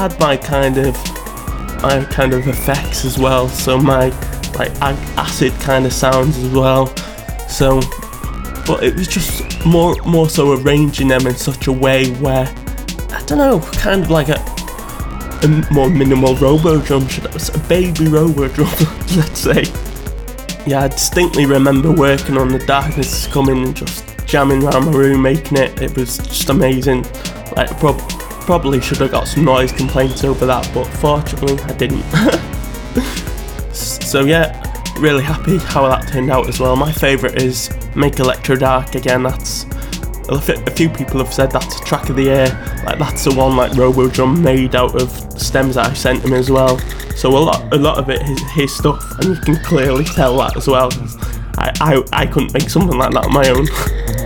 Add 0.00 0.18
my 0.18 0.34
kind 0.34 0.78
of 0.78 0.94
my 1.82 2.02
kind 2.06 2.32
of 2.32 2.48
effects 2.48 3.04
as 3.04 3.18
well. 3.18 3.48
So 3.48 3.78
my 3.78 4.08
like 4.54 4.72
acid 4.80 5.52
kind 5.60 5.84
of 5.84 5.92
sounds 5.92 6.38
as 6.38 6.52
well. 6.52 6.86
So, 7.48 7.80
but 8.66 8.82
it 8.82 8.94
was 8.94 9.08
just 9.08 9.64
more 9.66 9.94
more 10.06 10.30
so 10.30 10.52
arranging 10.52 11.08
them 11.08 11.26
in 11.26 11.34
such 11.34 11.66
a 11.66 11.72
way 11.72 12.10
where 12.14 12.46
I 13.10 13.22
don't 13.26 13.38
know, 13.38 13.60
kind 13.72 14.02
of 14.02 14.10
like 14.10 14.30
a, 14.30 14.40
a 15.42 15.72
more 15.72 15.90
minimal 15.90 16.34
robo 16.36 16.80
drum, 16.80 17.06
should 17.06 17.26
a 17.26 17.58
baby 17.68 18.08
robo 18.08 18.48
drum, 18.48 18.68
let's 19.16 19.40
say. 19.40 19.64
Yeah, 20.66 20.84
I 20.84 20.88
distinctly 20.88 21.44
remember 21.46 21.92
working 21.92 22.38
on 22.38 22.48
the 22.48 22.64
darkness 22.66 23.26
coming 23.26 23.64
and 23.64 23.76
just 23.76 24.04
jamming 24.26 24.62
around 24.62 24.86
my 24.86 24.92
room, 24.92 25.22
making 25.22 25.58
it. 25.58 25.80
It 25.82 25.96
was 25.96 26.18
just 26.18 26.48
amazing. 26.50 27.02
Like, 27.56 27.70
probably 27.80 28.19
probably 28.50 28.80
should 28.80 28.98
have 28.98 29.12
got 29.12 29.28
some 29.28 29.44
noise 29.44 29.70
complaints 29.70 30.24
over 30.24 30.44
that, 30.44 30.68
but 30.74 30.84
fortunately 30.96 31.56
I 31.62 31.72
didn't. 31.74 32.02
so 33.72 34.24
yeah, 34.24 34.60
really 34.98 35.22
happy 35.22 35.58
how 35.58 35.88
that 35.88 36.08
turned 36.08 36.32
out 36.32 36.48
as 36.48 36.58
well. 36.58 36.74
My 36.74 36.90
favourite 36.90 37.40
is 37.40 37.70
Make 37.94 38.18
Electro 38.18 38.56
Dark 38.56 38.96
again. 38.96 39.22
That's 39.22 39.66
a 40.28 40.70
few 40.72 40.88
people 40.88 41.18
have 41.18 41.32
said 41.32 41.52
that's 41.52 41.80
a 41.80 41.84
track 41.84 42.10
of 42.10 42.16
the 42.16 42.24
year. 42.24 42.82
Like 42.84 42.98
that's 42.98 43.22
the 43.22 43.32
one 43.36 43.56
like 43.56 43.76
Robo 43.76 44.08
Drum 44.08 44.42
made 44.42 44.74
out 44.74 45.00
of 45.00 45.10
stems 45.40 45.76
that 45.76 45.86
I 45.86 45.92
sent 45.94 46.24
him 46.24 46.32
as 46.32 46.50
well. 46.50 46.76
So 47.14 47.28
a 47.30 47.38
lot, 47.38 47.72
a 47.72 47.76
lot 47.76 47.98
of 47.98 48.10
it 48.10 48.20
is 48.22 48.40
his 48.50 48.74
stuff, 48.76 49.16
and 49.20 49.36
you 49.36 49.40
can 49.42 49.62
clearly 49.62 50.02
tell 50.02 50.36
that 50.38 50.56
as 50.56 50.66
well. 50.66 50.90
I, 51.56 51.70
I, 51.80 52.02
I 52.12 52.26
couldn't 52.26 52.52
make 52.52 52.68
something 52.68 52.98
like 52.98 53.12
that 53.12 53.26
on 53.26 53.32
my 53.32 53.48
own. 53.48 54.16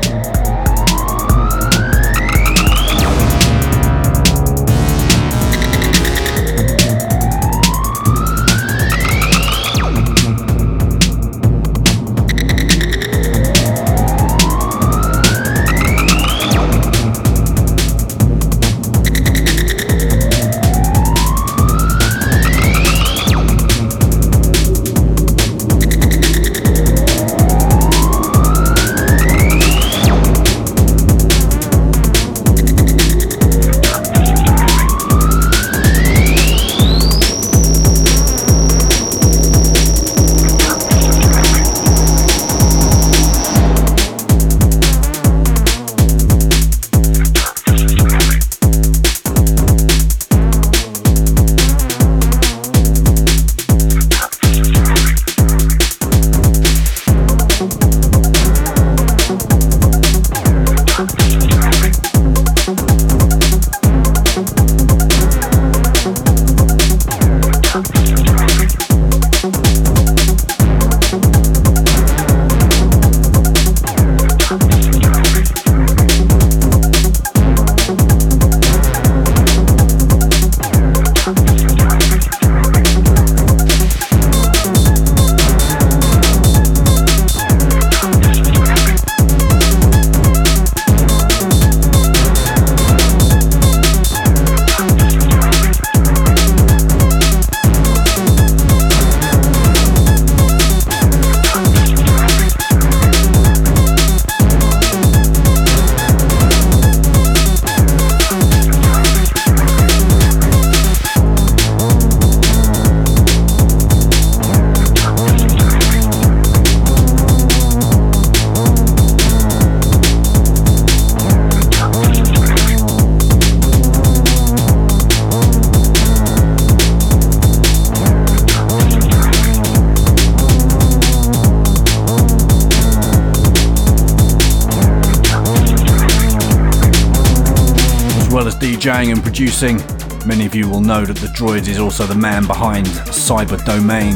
producing. 139.55 140.27
Many 140.27 140.47
of 140.47 140.55
you 140.55 140.69
will 140.69 140.81
know 140.81 141.05
that 141.05 141.17
the 141.17 141.29
Droid 141.29 141.69
is 141.69 141.79
also 141.79 142.07
the 142.07 142.15
man 142.15 142.47
behind 142.47 142.87
Cyber 142.87 143.63
Domain 143.65 144.15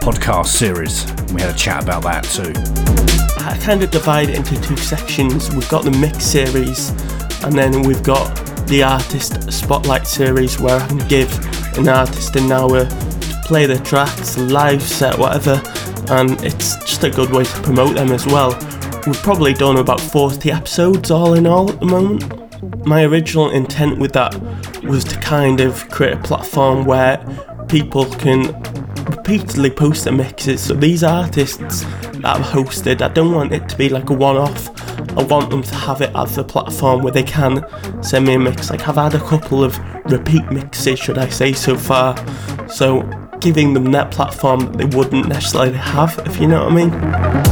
podcast 0.00 0.46
series. 0.46 1.04
We 1.32 1.40
had 1.40 1.52
a 1.54 1.58
chat 1.58 1.82
about 1.82 2.02
that 2.04 2.24
too. 2.24 2.52
I 3.44 3.58
kind 3.58 3.82
of 3.82 3.90
divide 3.90 4.30
it 4.30 4.36
into 4.36 4.60
two 4.60 4.76
sections. 4.76 5.50
We've 5.50 5.68
got 5.68 5.84
the 5.84 5.90
mix 5.90 6.24
series, 6.24 6.90
and 7.42 7.54
then 7.54 7.82
we've 7.82 8.02
got 8.02 8.28
the 8.66 8.82
artist 8.82 9.50
spotlight 9.52 10.06
series 10.06 10.60
where 10.60 10.78
I 10.78 10.86
can 10.86 11.08
give 11.08 11.32
an 11.76 11.88
artist 11.88 12.36
an 12.36 12.52
hour 12.52 12.84
to 12.84 13.40
play 13.44 13.66
their 13.66 13.82
tracks, 13.82 14.38
live 14.38 14.82
set, 14.82 15.18
whatever, 15.18 15.60
and 16.10 16.32
it's 16.44 16.76
just 16.84 17.02
a 17.02 17.10
good 17.10 17.30
way 17.30 17.44
to 17.44 17.62
promote 17.62 17.96
them 17.96 18.12
as 18.12 18.26
well. 18.26 18.50
We've 19.06 19.22
probably 19.22 19.54
done 19.54 19.78
about 19.78 20.00
40 20.00 20.52
episodes 20.52 21.10
all 21.10 21.34
in 21.34 21.46
all 21.46 21.70
at 21.70 21.80
the 21.80 21.86
moment 21.86 22.40
my 22.84 23.04
original 23.04 23.50
intent 23.50 23.98
with 23.98 24.12
that 24.12 24.34
kind 25.30 25.60
of 25.60 25.88
create 25.90 26.14
a 26.14 26.22
platform 26.22 26.84
where 26.84 27.16
people 27.68 28.04
can 28.04 28.52
repeatedly 29.04 29.70
post 29.70 30.02
their 30.02 30.12
mixes. 30.12 30.60
So 30.60 30.74
these 30.74 31.04
artists 31.04 31.84
that 31.84 32.24
I've 32.24 32.44
hosted, 32.44 33.00
I 33.00 33.06
don't 33.06 33.32
want 33.32 33.52
it 33.52 33.68
to 33.68 33.76
be 33.76 33.88
like 33.88 34.10
a 34.10 34.12
one-off. 34.12 34.68
I 35.16 35.22
want 35.22 35.50
them 35.50 35.62
to 35.62 35.74
have 35.76 36.00
it 36.00 36.10
as 36.16 36.36
a 36.36 36.42
platform 36.42 37.04
where 37.04 37.12
they 37.12 37.22
can 37.22 37.64
send 38.02 38.26
me 38.26 38.34
a 38.34 38.40
mix. 38.40 38.70
Like 38.70 38.88
I've 38.88 38.96
had 38.96 39.14
a 39.14 39.20
couple 39.20 39.62
of 39.62 39.78
repeat 40.06 40.50
mixes, 40.50 40.98
should 40.98 41.16
I 41.16 41.28
say, 41.28 41.52
so 41.52 41.76
far. 41.76 42.16
So 42.68 43.02
giving 43.38 43.72
them 43.72 43.92
that 43.92 44.10
platform 44.10 44.58
that 44.62 44.78
they 44.78 44.96
wouldn't 44.96 45.28
necessarily 45.28 45.76
have, 45.76 46.20
if 46.26 46.40
you 46.40 46.48
know 46.48 46.64
what 46.64 46.72
I 46.72 46.74
mean. 46.74 47.49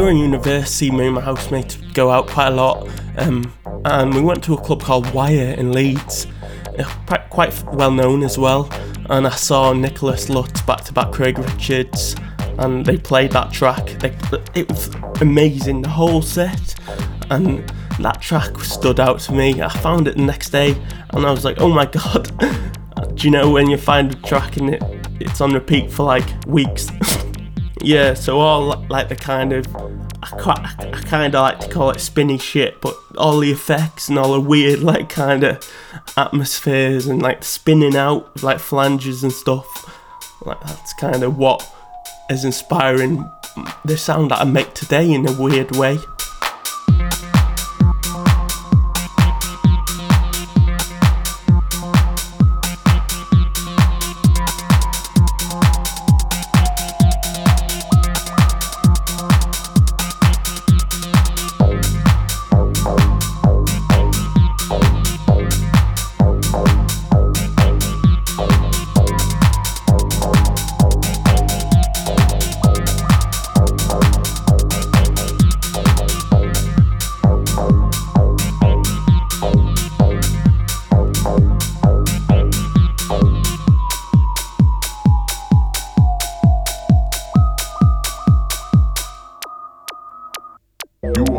During 0.00 0.16
university, 0.16 0.90
me 0.90 1.08
and 1.08 1.16
my 1.16 1.20
housemates 1.20 1.76
would 1.76 1.92
go 1.92 2.10
out 2.10 2.26
quite 2.26 2.46
a 2.46 2.52
lot, 2.52 2.88
um, 3.18 3.52
and 3.84 4.14
we 4.14 4.22
went 4.22 4.42
to 4.44 4.54
a 4.54 4.56
club 4.56 4.82
called 4.82 5.12
Wire 5.12 5.54
in 5.58 5.72
Leeds, 5.72 6.26
uh, 6.78 7.18
quite, 7.28 7.62
well 7.74 7.90
known 7.90 8.22
as 8.22 8.38
well. 8.38 8.66
And 9.10 9.26
I 9.26 9.30
saw 9.32 9.74
Nicolas 9.74 10.30
Lutz 10.30 10.62
back 10.62 10.84
to 10.84 10.94
back 10.94 11.12
Craig 11.12 11.38
Richards, 11.38 12.16
and 12.56 12.86
they 12.86 12.96
played 12.96 13.32
that 13.32 13.52
track. 13.52 13.88
They, 14.00 14.16
it 14.54 14.70
was 14.70 14.88
amazing, 15.20 15.82
the 15.82 15.90
whole 15.90 16.22
set, 16.22 16.74
and 17.28 17.70
that 17.98 18.22
track 18.22 18.58
stood 18.60 19.00
out 19.00 19.20
to 19.20 19.32
me. 19.32 19.60
I 19.60 19.68
found 19.68 20.08
it 20.08 20.16
the 20.16 20.22
next 20.22 20.48
day, 20.48 20.82
and 21.10 21.26
I 21.26 21.30
was 21.30 21.44
like, 21.44 21.60
oh 21.60 21.68
my 21.68 21.84
god. 21.98 22.32
Do 23.16 23.26
you 23.26 23.30
know 23.30 23.50
when 23.50 23.68
you 23.68 23.76
find 23.76 24.12
a 24.12 24.16
track 24.22 24.56
and 24.56 24.70
it, 24.76 24.82
it's 25.20 25.42
on 25.42 25.52
repeat 25.52 25.92
for 25.92 26.04
like 26.04 26.26
weeks? 26.46 26.88
Yeah, 27.82 28.12
so 28.12 28.38
all 28.38 28.86
like 28.90 29.08
the 29.08 29.16
kind 29.16 29.54
of 29.54 29.66
kind 31.10 31.34
of 31.34 31.42
like 31.42 31.58
to 31.58 31.68
call 31.68 31.90
it 31.90 31.98
spinny 31.98 32.38
shit, 32.38 32.80
but 32.80 32.96
all 33.18 33.40
the 33.40 33.50
effects 33.50 34.08
and 34.08 34.16
all 34.16 34.34
the 34.34 34.40
weird 34.40 34.78
like 34.78 35.08
kind 35.08 35.42
of 35.42 35.58
atmospheres 36.16 37.08
and 37.08 37.20
like 37.20 37.42
spinning 37.42 37.96
out 37.96 38.40
like 38.44 38.60
flanges 38.60 39.24
and 39.24 39.32
stuff. 39.32 39.66
Like 40.46 40.60
that's 40.60 40.94
kind 40.94 41.24
of 41.24 41.36
what 41.36 41.68
is 42.30 42.44
inspiring 42.44 43.28
the 43.84 43.98
sound 43.98 44.30
that 44.30 44.40
I 44.40 44.44
make 44.44 44.72
today 44.72 45.12
in 45.12 45.28
a 45.28 45.32
weird 45.32 45.74
way. 45.74 45.98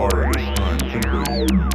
are 0.01 0.25
at 0.25 0.33
this 0.33 0.57
time 0.57 0.79
temporary. 0.79 1.70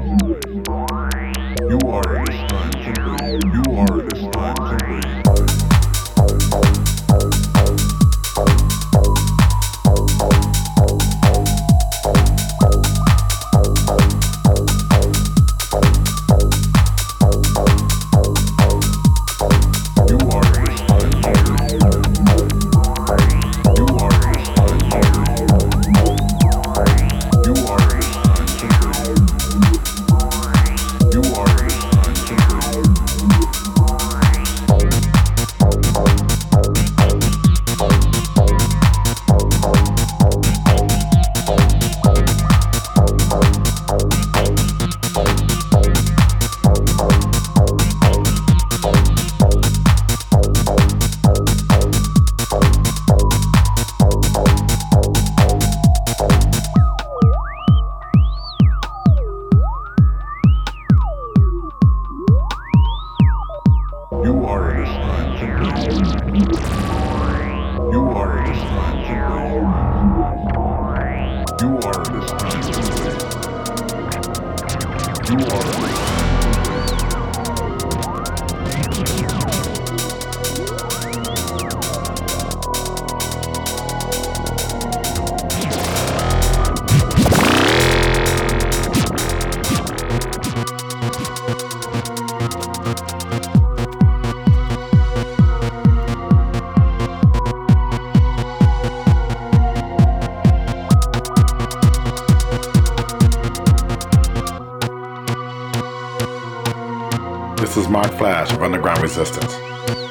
Resistance, 109.01 109.55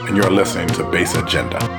and 0.08 0.18
you're 0.18 0.32
listening 0.32 0.68
to 0.70 0.90
Bass 0.90 1.16
Agenda. 1.16 1.75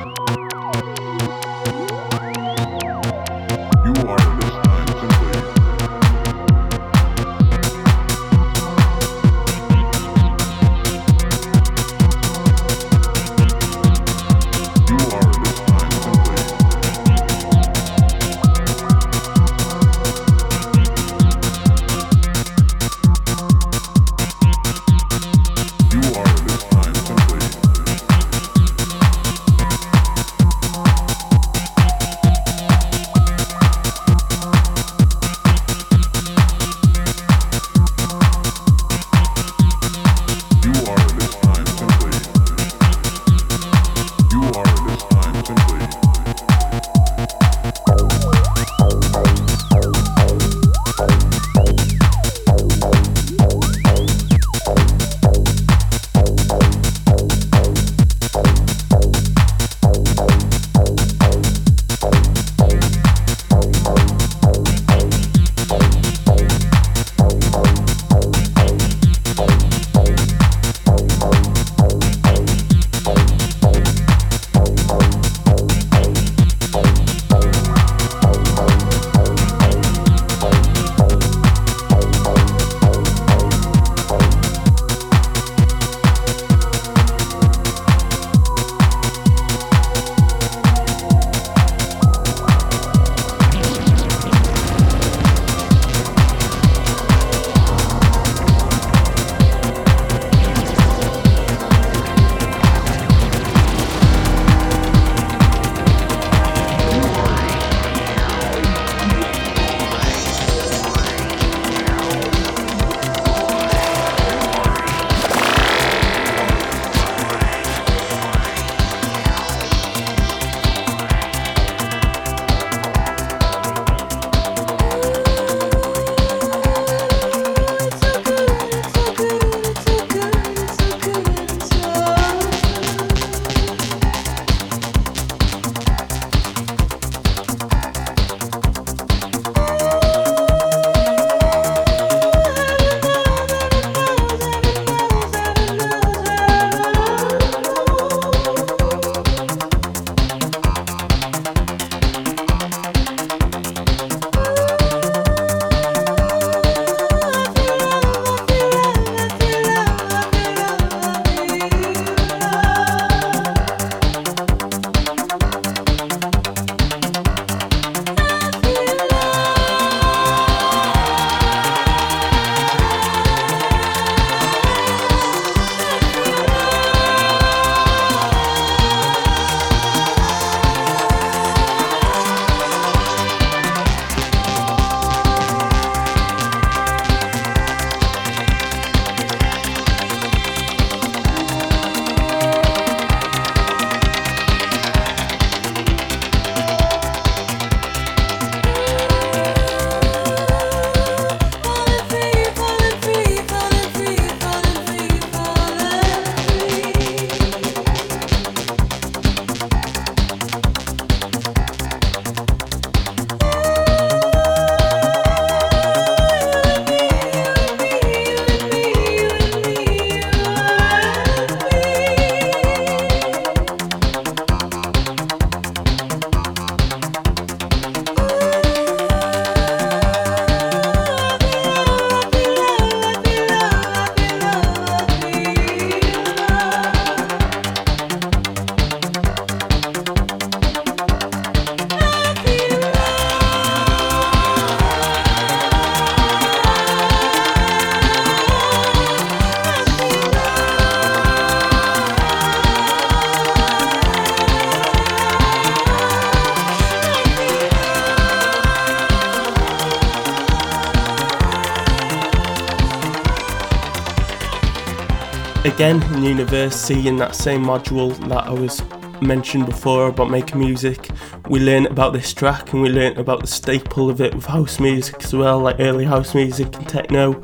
University 266.29 267.09
in 267.09 267.17
that 267.17 267.35
same 267.35 267.65
module 267.65 268.17
that 268.29 268.47
I 268.47 268.53
was 268.53 268.83
mentioned 269.21 269.67
before 269.67 270.09
about 270.09 270.31
making 270.31 270.59
music, 270.59 271.11
we 271.49 271.61
learned 271.61 271.87
about 271.87 272.13
this 272.13 272.33
track 272.35 272.73
and 272.73 272.83
we 272.83 272.89
learned 272.89 273.19
about 273.19 273.41
the 273.41 273.47
staple 273.47 274.11
of 274.11 274.21
it 274.21 274.35
with 274.35 274.45
house 274.45 274.79
music 274.81 275.23
as 275.25 275.35
well, 275.35 275.59
like 275.59 275.77
early 275.81 276.05
house 276.05 276.35
music 276.35 276.75
and 276.77 276.89
techno, 276.89 277.41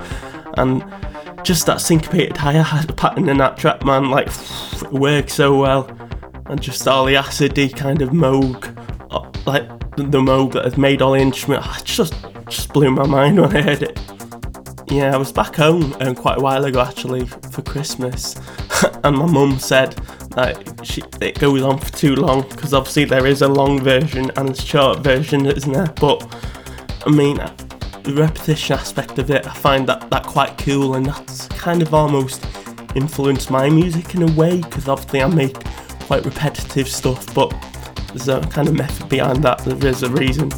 and 0.54 0.84
just 1.44 1.66
that 1.66 1.80
syncopated 1.80 2.36
hi-hat 2.36 2.96
pattern 2.96 3.28
in 3.28 3.38
that 3.38 3.56
track, 3.56 3.84
man, 3.84 4.10
like 4.10 4.28
it 4.28 4.92
worked 4.92 5.30
so 5.30 5.58
well, 5.58 5.86
and 6.46 6.60
just 6.60 6.86
all 6.86 7.04
the 7.04 7.14
acidy 7.14 7.74
kind 7.74 8.02
of 8.02 8.10
moog, 8.10 8.66
uh, 9.10 9.30
like 9.46 9.68
the 9.96 10.20
moog 10.20 10.52
that 10.52 10.64
has 10.64 10.76
made 10.76 11.02
all 11.02 11.12
the 11.12 11.18
instrument, 11.18 11.64
it 11.64 11.84
just 11.84 12.14
just 12.48 12.72
blew 12.72 12.90
my 12.90 13.06
mind 13.06 13.40
when 13.40 13.56
I 13.56 13.62
heard 13.62 13.82
it. 13.82 13.98
Yeah, 14.90 15.14
I 15.14 15.16
was 15.16 15.32
back 15.32 15.56
home 15.56 15.94
um, 16.00 16.14
quite 16.14 16.38
a 16.38 16.40
while 16.40 16.64
ago 16.66 16.80
actually 16.80 17.24
for 17.26 17.62
Christmas, 17.62 18.34
and 19.04 19.16
my 19.16 19.26
mum 19.26 19.58
said 19.58 19.92
that 20.30 20.80
she, 20.82 21.02
it 21.20 21.38
goes 21.38 21.62
on 21.62 21.78
for 21.78 21.92
too 21.92 22.16
long 22.16 22.42
because 22.48 22.74
obviously 22.74 23.04
there 23.04 23.26
is 23.26 23.42
a 23.42 23.48
long 23.48 23.80
version 23.80 24.30
and 24.36 24.50
a 24.50 24.54
short 24.54 25.00
version, 25.00 25.46
isn't 25.46 25.72
there? 25.72 25.92
But 26.00 26.22
I 27.06 27.10
mean, 27.10 27.36
the 28.02 28.14
repetition 28.14 28.76
aspect 28.76 29.18
of 29.18 29.30
it, 29.30 29.46
I 29.46 29.54
find 29.54 29.86
that 29.88 30.10
that 30.10 30.26
quite 30.26 30.58
cool, 30.58 30.94
and 30.94 31.06
that's 31.06 31.48
kind 31.48 31.82
of 31.82 31.94
almost 31.94 32.44
influenced 32.94 33.50
my 33.50 33.68
music 33.70 34.14
in 34.14 34.22
a 34.22 34.32
way 34.32 34.60
because 34.60 34.88
obviously 34.88 35.22
I 35.22 35.28
make 35.28 35.62
quite 36.00 36.24
repetitive 36.24 36.88
stuff, 36.88 37.32
but 37.34 37.50
there's 38.08 38.28
a 38.28 38.40
kind 38.40 38.68
of 38.68 38.74
method 38.74 39.08
behind 39.08 39.42
that. 39.44 39.58
There 39.58 39.88
is 39.88 40.02
a 40.02 40.10
reason. 40.10 40.50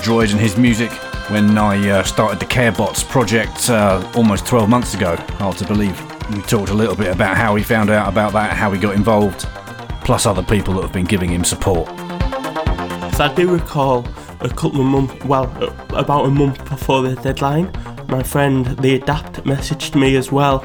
Droid 0.00 0.30
and 0.32 0.40
his 0.40 0.56
music 0.56 0.90
when 1.30 1.56
I 1.58 1.90
uh, 1.90 2.02
started 2.02 2.40
the 2.40 2.46
CareBots 2.46 3.08
project 3.08 3.70
uh, 3.70 4.10
almost 4.16 4.46
12 4.46 4.68
months 4.68 4.94
ago, 4.94 5.16
hard 5.38 5.56
to 5.58 5.66
believe. 5.66 5.98
We 6.30 6.40
talked 6.42 6.70
a 6.70 6.74
little 6.74 6.96
bit 6.96 7.08
about 7.08 7.36
how 7.36 7.54
he 7.54 7.62
found 7.62 7.90
out 7.90 8.08
about 8.08 8.32
that, 8.32 8.56
how 8.56 8.72
he 8.72 8.80
got 8.80 8.94
involved, 8.94 9.40
plus 10.04 10.26
other 10.26 10.42
people 10.42 10.74
that 10.74 10.82
have 10.82 10.92
been 10.92 11.06
giving 11.06 11.30
him 11.30 11.44
support. 11.44 11.88
So 13.14 13.24
I 13.24 13.32
do 13.34 13.52
recall 13.52 14.06
a 14.40 14.48
couple 14.48 14.80
of 14.80 14.86
months, 14.86 15.24
well, 15.24 15.44
about 15.90 16.24
a 16.24 16.30
month 16.30 16.68
before 16.68 17.02
the 17.02 17.14
deadline, 17.16 17.70
my 18.08 18.22
friend, 18.22 18.66
the 18.78 18.94
Adapt, 18.94 19.44
messaged 19.44 19.94
me 19.94 20.16
as 20.16 20.32
well 20.32 20.60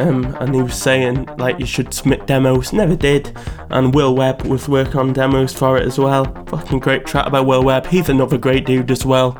um, 0.00 0.34
and 0.40 0.54
he 0.54 0.62
was 0.62 0.74
saying 0.74 1.26
like 1.36 1.58
you 1.58 1.66
should 1.66 1.92
submit 1.92 2.26
demos. 2.26 2.72
Never 2.72 2.96
did. 2.96 3.36
And 3.70 3.94
Will 3.94 4.14
Webb 4.14 4.42
was 4.46 4.68
working 4.68 4.96
on 4.96 5.12
demos 5.12 5.52
for 5.52 5.76
it 5.76 5.86
as 5.86 5.98
well. 5.98 6.24
Fucking 6.70 6.78
great 6.78 7.04
track 7.04 7.26
about 7.26 7.46
Will 7.46 7.64
Webb. 7.64 7.86
He's 7.86 8.08
another 8.10 8.38
great 8.38 8.64
dude 8.64 8.92
as 8.92 9.04
well. 9.04 9.32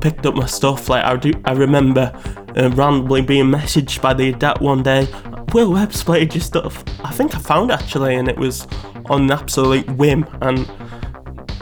Picked 0.00 0.24
up 0.24 0.34
my 0.34 0.46
stuff. 0.46 0.88
Like 0.88 1.04
I 1.04 1.16
do, 1.16 1.30
I 1.44 1.52
remember 1.52 2.10
uh, 2.56 2.70
randomly 2.70 3.20
being 3.20 3.44
messaged 3.44 4.00
by 4.00 4.14
the 4.14 4.30
Adapt 4.30 4.62
one 4.62 4.82
day. 4.82 5.06
Will 5.52 5.70
Webb's 5.70 6.02
played 6.02 6.34
your 6.34 6.40
stuff. 6.40 6.82
I 7.04 7.12
think 7.12 7.34
I 7.34 7.40
found 7.40 7.70
actually, 7.70 8.14
and 8.14 8.26
it 8.26 8.38
was 8.38 8.66
on 9.10 9.24
an 9.24 9.32
absolute 9.32 9.86
whim. 9.98 10.26
And 10.40 10.66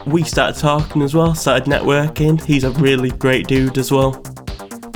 we 0.06 0.22
started 0.22 0.60
talking 0.60 1.02
as 1.02 1.12
well. 1.12 1.34
Started 1.34 1.64
networking. 1.68 2.40
He's 2.40 2.62
a 2.62 2.70
really 2.70 3.10
great 3.10 3.48
dude 3.48 3.78
as 3.78 3.90
well. 3.90 4.22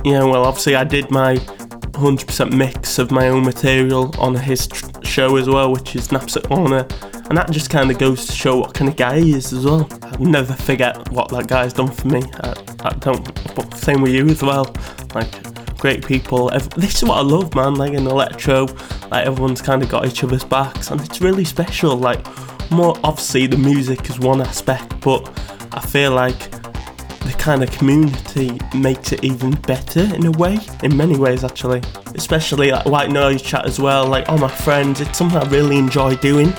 Yeah, 0.05 0.23
well, 0.23 0.45
obviously 0.45 0.77
I 0.77 0.85
did 0.85 1.11
my 1.11 1.39
100% 1.39 2.57
mix 2.57 3.01
of 3.01 3.11
my 3.11 3.31
own 3.31 3.45
material 3.45 4.15
on 4.21 4.37
his 4.37 4.69
tr- 4.69 4.87
show 5.03 5.37
as 5.39 5.49
well, 5.49 5.73
which 5.73 5.97
is 5.97 6.13
absolute 6.13 6.49
honour. 6.53 6.87
And 7.35 7.41
that 7.41 7.51
just 7.51 7.69
kind 7.69 7.91
of 7.91 7.99
goes 7.99 8.27
to 8.27 8.33
show 8.33 8.61
what 8.61 8.75
kind 8.75 8.89
of 8.89 8.97
guy 8.97 9.19
he 9.19 9.35
is 9.35 9.53
as 9.53 9.65
well. 9.65 9.89
I'll 10.03 10.21
never 10.21 10.53
forget 10.53 11.11
what 11.11 11.31
that 11.31 11.49
guy's 11.49 11.73
done 11.73 11.91
for 11.91 12.07
me. 12.07 12.23
I, 12.45 12.55
I 12.85 12.91
don't. 12.91 13.25
but 13.57 13.75
Same 13.75 14.03
with 14.03 14.13
you 14.13 14.29
as 14.29 14.41
well. 14.41 14.73
Like 15.17 15.77
great 15.77 16.07
people. 16.07 16.51
This 16.77 16.95
is 16.95 17.03
what 17.03 17.19
I 17.19 17.23
love, 17.23 17.53
man. 17.57 17.75
Like 17.75 17.93
in 17.93 18.07
electro, 18.07 18.67
like 19.11 19.27
everyone's 19.27 19.61
kind 19.61 19.83
of 19.83 19.89
got 19.89 20.07
each 20.07 20.23
other's 20.23 20.45
backs, 20.45 20.93
and 20.93 21.01
it's 21.01 21.21
really 21.21 21.45
special. 21.45 21.97
Like 21.97 22.25
more 22.71 22.97
obviously 23.03 23.49
the 23.49 23.57
music 23.57 24.09
is 24.09 24.21
one 24.21 24.41
aspect, 24.41 25.01
but 25.01 25.29
I 25.73 25.81
feel 25.81 26.13
like 26.13 26.39
the 26.39 27.35
kind 27.37 27.65
of 27.65 27.73
community 27.73 28.61
makes 28.77 29.11
it 29.11 29.25
even 29.25 29.61
better 29.63 30.03
in 30.15 30.27
a 30.27 30.31
way, 30.31 30.61
in 30.85 30.97
many 30.97 31.19
ways 31.19 31.43
actually. 31.43 31.83
Especially 32.15 32.71
like 32.71 32.87
white 32.87 33.11
noise 33.11 33.43
chat 33.43 33.67
as 33.67 33.81
well, 33.81 34.07
like 34.07 34.29
all 34.29 34.39
my 34.39 34.47
friends, 34.47 35.01
it's 35.01 35.19
something 35.19 35.37
I 35.37 35.49
really 35.49 35.79
enjoy 35.79 36.15
doing. 36.15 36.55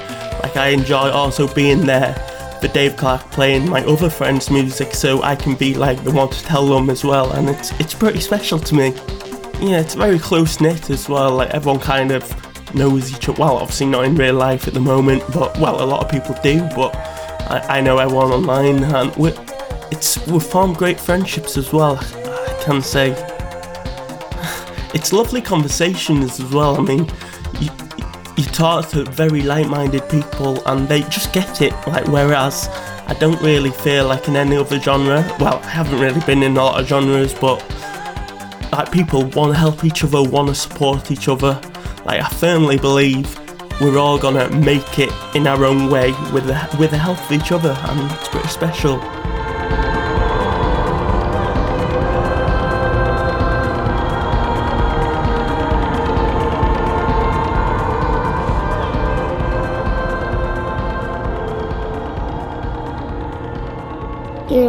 Like 0.46 0.58
I 0.58 0.68
enjoy 0.68 1.10
also 1.10 1.52
being 1.56 1.88
there 1.88 2.14
for 2.62 2.68
Dave 2.68 2.96
Clarke 2.98 3.32
playing 3.32 3.68
my 3.68 3.84
other 3.86 4.12
friends' 4.12 4.52
music 4.52 4.94
so 4.94 5.24
I 5.24 5.36
can 5.36 5.56
be 5.56 5.74
like 5.74 6.04
the 6.04 6.12
one 6.12 6.30
to 6.30 6.44
tell 6.44 6.68
them 6.68 6.92
as 6.92 7.04
well 7.04 7.32
and 7.32 7.50
it's 7.50 7.72
it's 7.80 7.96
pretty 7.96 8.20
special 8.20 8.60
to 8.60 8.76
me. 8.76 8.94
Yeah, 9.60 9.80
it's 9.80 9.96
very 9.96 10.20
close 10.20 10.62
knit 10.62 10.92
as 10.92 11.10
well, 11.10 11.32
like 11.32 11.50
everyone 11.50 11.82
kind 11.82 12.12
of 12.12 12.24
knows 12.76 13.12
each 13.12 13.28
other. 13.28 13.42
Well, 13.42 13.58
obviously 13.58 13.88
not 13.88 14.06
in 14.06 14.14
real 14.14 14.36
life 14.36 14.68
at 14.68 14.76
the 14.76 14.80
moment, 14.80 15.24
but 15.34 15.58
well, 15.58 15.84
a 15.84 15.88
lot 15.94 16.06
of 16.06 16.12
people 16.12 16.36
do. 16.44 16.60
But 16.76 16.96
I, 17.50 17.78
I 17.78 17.82
know 17.82 17.98
everyone 17.98 18.32
online, 18.32 18.84
and 18.84 19.16
we're, 19.16 19.34
it's 19.90 20.24
we've 20.28 20.44
formed 20.44 20.78
great 20.78 21.00
friendships 21.00 21.58
as 21.58 21.74
well. 21.74 21.98
I 21.98 22.62
can 22.64 22.84
say 22.84 23.14
it's 24.94 25.12
lovely 25.12 25.42
conversations 25.42 26.40
as 26.40 26.54
well. 26.54 26.78
I 26.78 26.82
mean, 26.82 27.10
you, 28.38 28.44
talk 28.46 28.90
to 28.90 29.04
very 29.04 29.42
like-minded 29.42 30.08
people 30.10 30.66
and 30.68 30.88
they 30.88 31.02
just 31.04 31.34
get 31.34 31.62
it. 31.62 31.74
Like 31.88 32.08
whereas 32.08 32.68
I 33.08 33.16
don't 33.20 33.42
really 33.42 33.72
feel 33.72 34.08
like 34.08 34.28
in 34.28 34.36
any 34.36 34.56
other 34.56 34.80
genre. 34.80 35.22
Well, 35.40 35.60
I 35.64 35.70
haven't 35.70 36.00
really 36.00 36.22
been 36.22 36.44
in 36.44 36.58
a 36.58 36.64
lot 36.64 36.80
of 36.80 36.88
genres, 36.88 37.34
but 37.34 37.64
like 38.72 38.92
people 38.92 39.26
want 39.30 39.54
to 39.54 39.58
help 39.58 39.84
each 39.84 40.04
other, 40.04 40.24
want 40.24 40.50
to 40.50 40.56
support 40.56 41.12
each 41.12 41.28
other. 41.28 41.60
Like 42.06 42.22
I 42.22 42.30
firmly 42.30 42.78
believe 42.78 43.38
we're 43.82 43.98
all 43.98 44.18
gonna 44.18 44.50
make 44.50 45.00
it 45.00 45.12
in 45.36 45.48
our 45.48 45.66
own 45.66 45.90
way 45.90 46.12
with 46.34 46.46
the 46.48 46.78
with 46.80 46.92
the 46.92 46.98
help 46.98 47.20
of 47.20 47.32
each 47.32 47.52
other, 47.52 47.78
and 47.90 48.12
it's 48.12 48.28
pretty 48.30 48.48
special. 48.48 49.00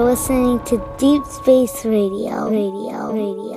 Listening 0.06 0.60
to 0.60 0.78
Deep 0.98 1.24
Space 1.24 1.84
Radio. 1.84 2.48
Radio. 2.48 3.10
Radio. 3.10 3.55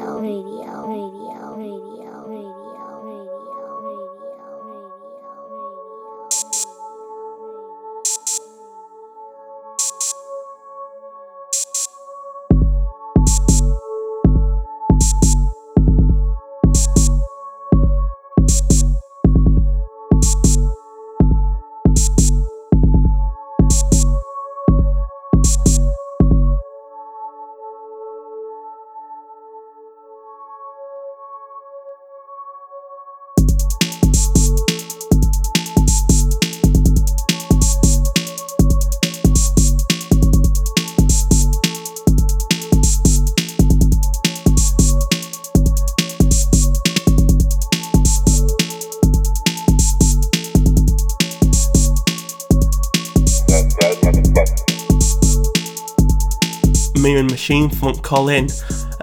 Machine 57.49 57.69
Funk 57.71 58.03
Colin, 58.03 58.47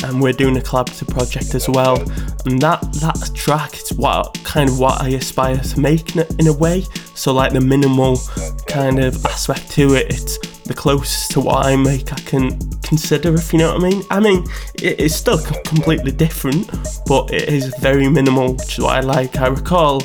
and 0.05 0.23
we're 0.23 0.33
doing 0.33 0.57
a 0.57 0.61
collaborative 0.61 1.09
project 1.09 1.57
as 1.57 1.69
well. 1.69 2.01
And 2.45 2.63
that 2.63 2.81
that 3.01 3.33
track 3.35 3.75
is 3.75 3.93
what 3.95 4.39
kind 4.45 4.71
of 4.71 4.79
what 4.79 5.03
I 5.03 5.09
aspire 5.09 5.57
to 5.57 5.81
make 5.81 6.15
in 6.15 6.47
a, 6.47 6.53
way. 6.53 6.83
So 7.17 7.35
like 7.35 7.53
the 7.53 7.61
minimal 7.61 8.21
kind 8.69 9.01
of 9.01 9.27
aspect 9.27 9.73
to 9.73 9.95
it, 9.95 10.07
it's 10.11 10.39
the 10.63 10.75
closest 10.75 11.33
to 11.33 11.41
what 11.41 11.67
I 11.67 11.75
make 11.75 12.13
I 12.13 12.21
can 12.21 12.57
consider, 12.83 13.35
if 13.35 13.53
you 13.53 13.59
know 13.59 13.75
what 13.75 13.85
I 13.85 13.91
mean. 13.91 14.05
I 14.11 14.21
mean, 14.21 14.47
it 14.77 15.01
is 15.01 15.13
still 15.13 15.39
completely 15.39 16.13
different, 16.13 16.71
but 17.07 17.35
it 17.35 17.49
is 17.49 17.75
very 17.81 18.09
minimal, 18.09 18.53
which 18.53 18.79
is 18.79 18.85
what 18.85 18.95
I 18.95 19.01
like. 19.01 19.39
I 19.39 19.49
recall 19.49 20.03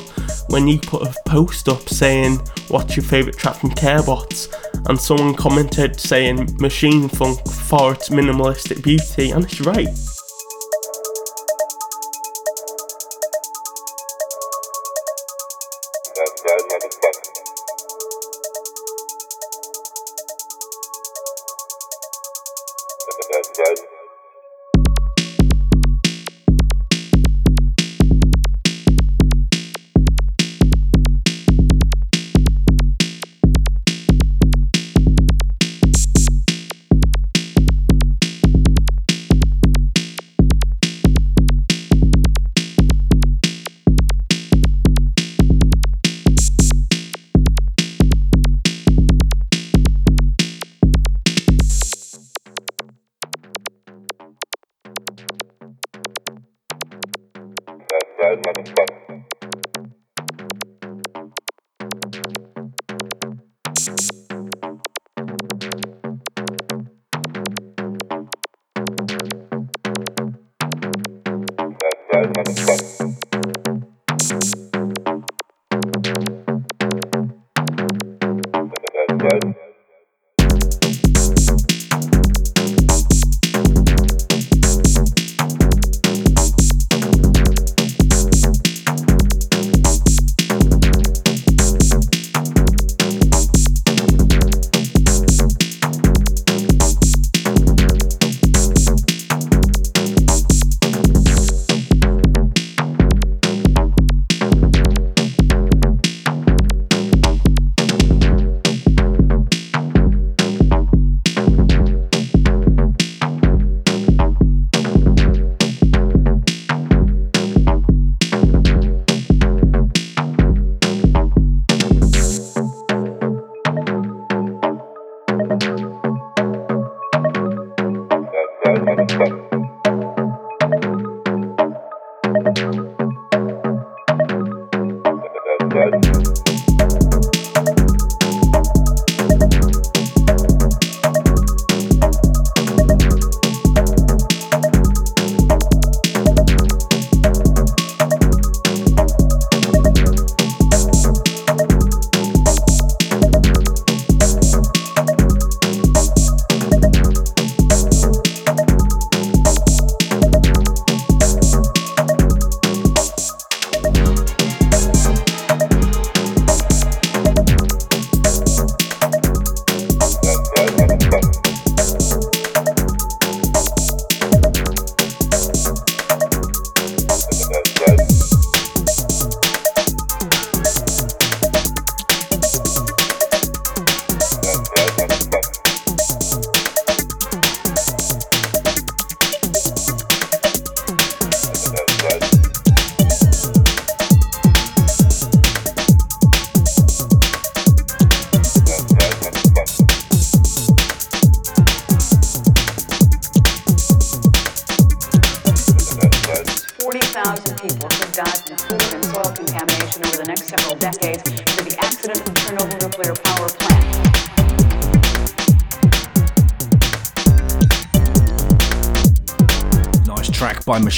when 0.48 0.66
you 0.66 0.80
put 0.80 1.02
a 1.02 1.14
post 1.26 1.68
up 1.68 1.88
saying, 1.88 2.38
What's 2.66 2.96
your 2.96 3.04
favourite 3.04 3.38
track 3.38 3.54
from 3.54 3.70
Carebots? 3.70 4.48
And 4.88 5.00
someone 5.00 5.34
commented 5.34 5.98
saying 5.98 6.56
Machine 6.60 7.08
Funk 7.08 7.38
for 7.48 7.94
its 7.94 8.08
minimalistic 8.08 8.82
beauty, 8.82 9.30
and 9.30 9.44
it's 9.44 9.60
right. 9.60 10.11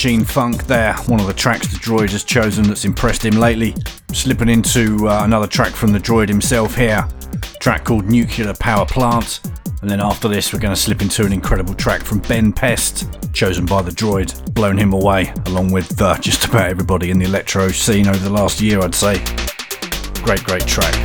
Machine 0.04 0.24
Funk 0.26 0.66
there, 0.66 0.92
one 1.06 1.18
of 1.18 1.26
the 1.26 1.32
tracks 1.32 1.66
the 1.68 1.78
droid 1.78 2.10
has 2.10 2.24
chosen 2.24 2.64
that's 2.64 2.84
impressed 2.84 3.24
him 3.24 3.40
lately. 3.40 3.74
Slipping 4.12 4.50
into 4.50 5.08
uh, 5.08 5.24
another 5.24 5.46
track 5.46 5.72
from 5.72 5.92
the 5.92 5.98
droid 5.98 6.28
himself 6.28 6.74
here, 6.76 7.08
track 7.58 7.84
called 7.84 8.04
Nuclear 8.04 8.52
Power 8.52 8.84
Plant. 8.84 9.40
And 9.80 9.88
then 9.88 10.02
after 10.02 10.28
this, 10.28 10.52
we're 10.52 10.58
going 10.58 10.74
to 10.74 10.78
slip 10.78 11.00
into 11.00 11.24
an 11.24 11.32
incredible 11.32 11.72
track 11.72 12.02
from 12.02 12.18
Ben 12.18 12.52
Pest, 12.52 13.08
chosen 13.32 13.64
by 13.64 13.80
the 13.80 13.92
droid, 13.92 14.52
blown 14.52 14.76
him 14.76 14.92
away, 14.92 15.32
along 15.46 15.72
with 15.72 15.98
uh, 16.02 16.18
just 16.18 16.44
about 16.44 16.68
everybody 16.68 17.10
in 17.10 17.18
the 17.18 17.24
electro 17.24 17.68
scene 17.68 18.06
over 18.06 18.18
the 18.18 18.28
last 18.28 18.60
year, 18.60 18.82
I'd 18.82 18.94
say. 18.94 19.24
Great, 20.22 20.44
great 20.44 20.66
track. 20.66 21.03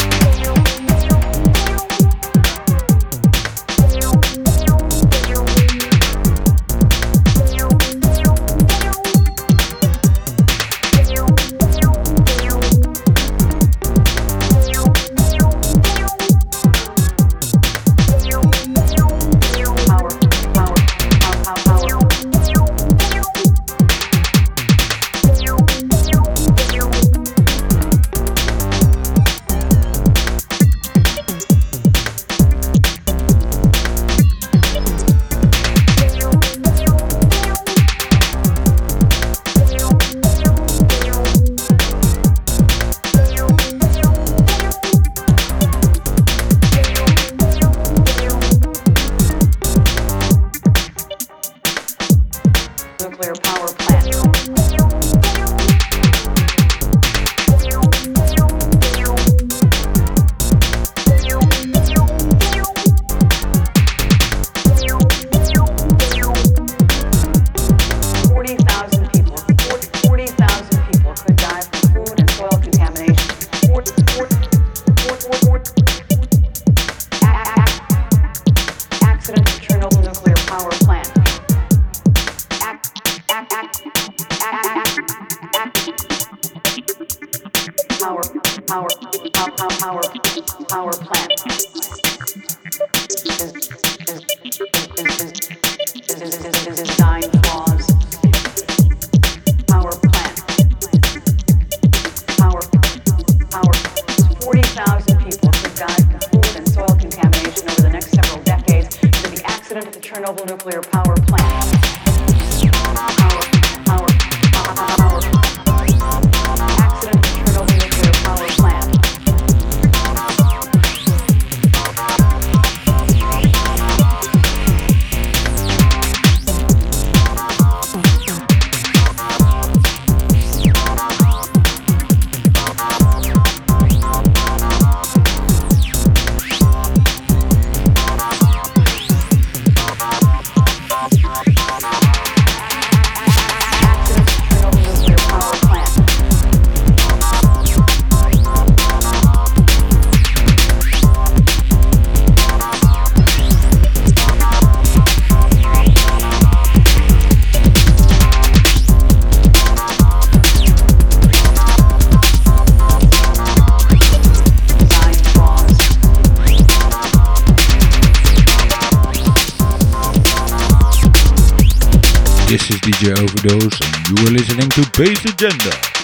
And 173.41 173.51
you 173.53 174.27
are 174.27 174.31
listening 174.31 174.67
to 174.69 174.81
Bass 174.97 175.23
Agenda. 175.23 175.98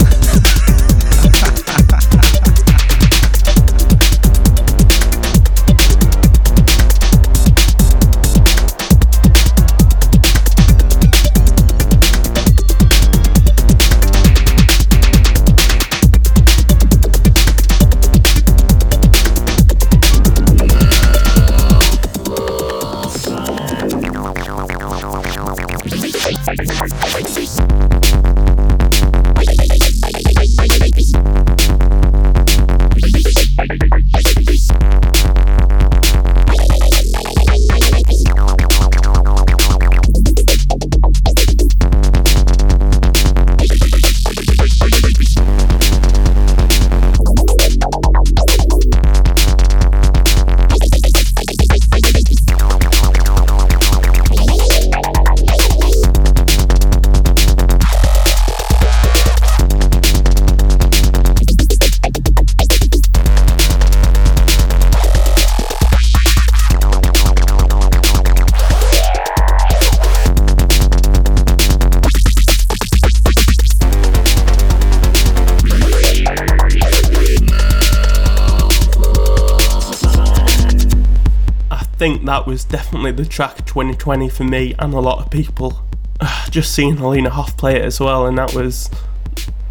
The 83.12 83.26
track 83.26 83.66
2020 83.66 84.30
for 84.30 84.44
me 84.44 84.74
and 84.80 84.94
a 84.94 85.00
lot 85.00 85.20
of 85.20 85.30
people. 85.30 85.86
Just 86.50 86.74
seeing 86.74 86.98
Helena 86.98 87.30
Hauff 87.30 87.58
play 87.58 87.76
it 87.76 87.84
as 87.84 88.00
well, 88.00 88.26
and 88.26 88.38
that 88.38 88.54
was 88.54 88.90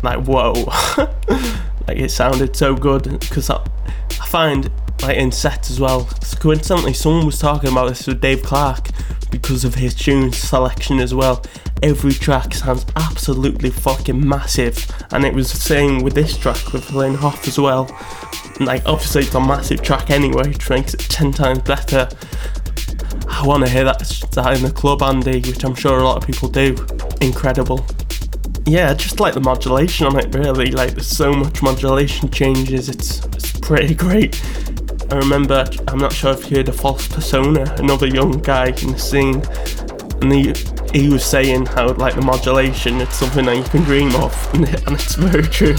like, 0.02 0.24
whoa. 0.24 0.52
like, 1.88 1.98
it 1.98 2.10
sounded 2.10 2.56
so 2.56 2.74
good 2.74 3.04
because 3.20 3.50
I, 3.50 3.64
I 4.10 4.26
find, 4.26 4.70
like, 5.02 5.16
in 5.16 5.32
sets 5.32 5.70
as 5.70 5.80
well, 5.80 6.08
coincidentally, 6.38 6.92
someone 6.92 7.26
was 7.26 7.38
talking 7.38 7.72
about 7.72 7.88
this 7.88 8.06
with 8.06 8.20
Dave 8.20 8.42
Clarke 8.42 8.88
because 9.30 9.64
of 9.64 9.74
his 9.74 9.94
tune 9.94 10.32
selection 10.32 11.00
as 11.00 11.14
well. 11.14 11.44
Every 11.82 12.12
track 12.12 12.54
sounds 12.54 12.86
absolutely 12.96 13.70
fucking 13.70 14.26
massive, 14.26 14.86
and 15.10 15.24
it 15.24 15.34
was 15.34 15.50
the 15.52 15.58
same 15.58 16.02
with 16.02 16.14
this 16.14 16.36
track 16.36 16.72
with 16.72 16.88
Helena 16.88 17.18
Hauff 17.18 17.48
as 17.48 17.58
well 17.58 17.86
like 18.60 18.82
obviously 18.86 19.22
it's 19.22 19.34
a 19.34 19.40
massive 19.40 19.82
track 19.82 20.10
anyway, 20.10 20.48
which 20.48 20.70
makes 20.70 20.94
it 20.94 21.00
ten 21.00 21.32
times 21.32 21.60
better. 21.60 22.08
I 23.44 23.46
want 23.46 23.62
to 23.62 23.70
hear 23.70 23.84
that, 23.84 23.98
that 24.32 24.56
in 24.56 24.62
the 24.62 24.70
club, 24.70 25.02
Andy, 25.02 25.38
which 25.38 25.64
I'm 25.64 25.74
sure 25.74 25.98
a 25.98 26.02
lot 26.02 26.16
of 26.16 26.26
people 26.26 26.48
do. 26.48 26.74
Incredible. 27.20 27.84
Yeah, 28.64 28.94
just 28.94 29.20
like 29.20 29.34
the 29.34 29.40
modulation 29.40 30.06
on 30.06 30.18
it, 30.18 30.34
really. 30.34 30.70
Like, 30.70 30.92
there's 30.92 31.06
so 31.06 31.30
much 31.30 31.60
modulation 31.60 32.30
changes, 32.30 32.88
it's, 32.88 33.22
it's 33.26 33.52
pretty 33.60 33.94
great. 34.06 34.42
I 35.10 35.16
remember, 35.16 35.68
I'm 35.88 35.98
not 35.98 36.14
sure 36.14 36.32
if 36.32 36.50
you 36.50 36.56
heard 36.56 36.70
of 36.70 36.76
False 36.76 37.06
Persona, 37.06 37.70
another 37.76 38.06
young 38.06 38.40
guy 38.40 38.68
in 38.68 38.92
the 38.92 38.98
scene, 38.98 39.42
and 40.22 40.32
he, 40.32 40.54
he 40.98 41.10
was 41.10 41.22
saying 41.22 41.66
how, 41.66 41.92
like, 41.92 42.14
the 42.14 42.22
modulation, 42.22 43.02
it's 43.02 43.16
something 43.16 43.44
that 43.44 43.58
you 43.58 43.64
can 43.64 43.82
dream 43.82 44.16
of, 44.16 44.54
and 44.54 44.66
it's 44.94 45.16
very 45.16 45.42
true. 45.42 45.76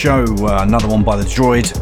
Show, 0.00 0.24
uh, 0.24 0.62
another 0.62 0.88
one 0.88 1.04
by 1.04 1.14
The 1.18 1.24
Droid. 1.24 1.76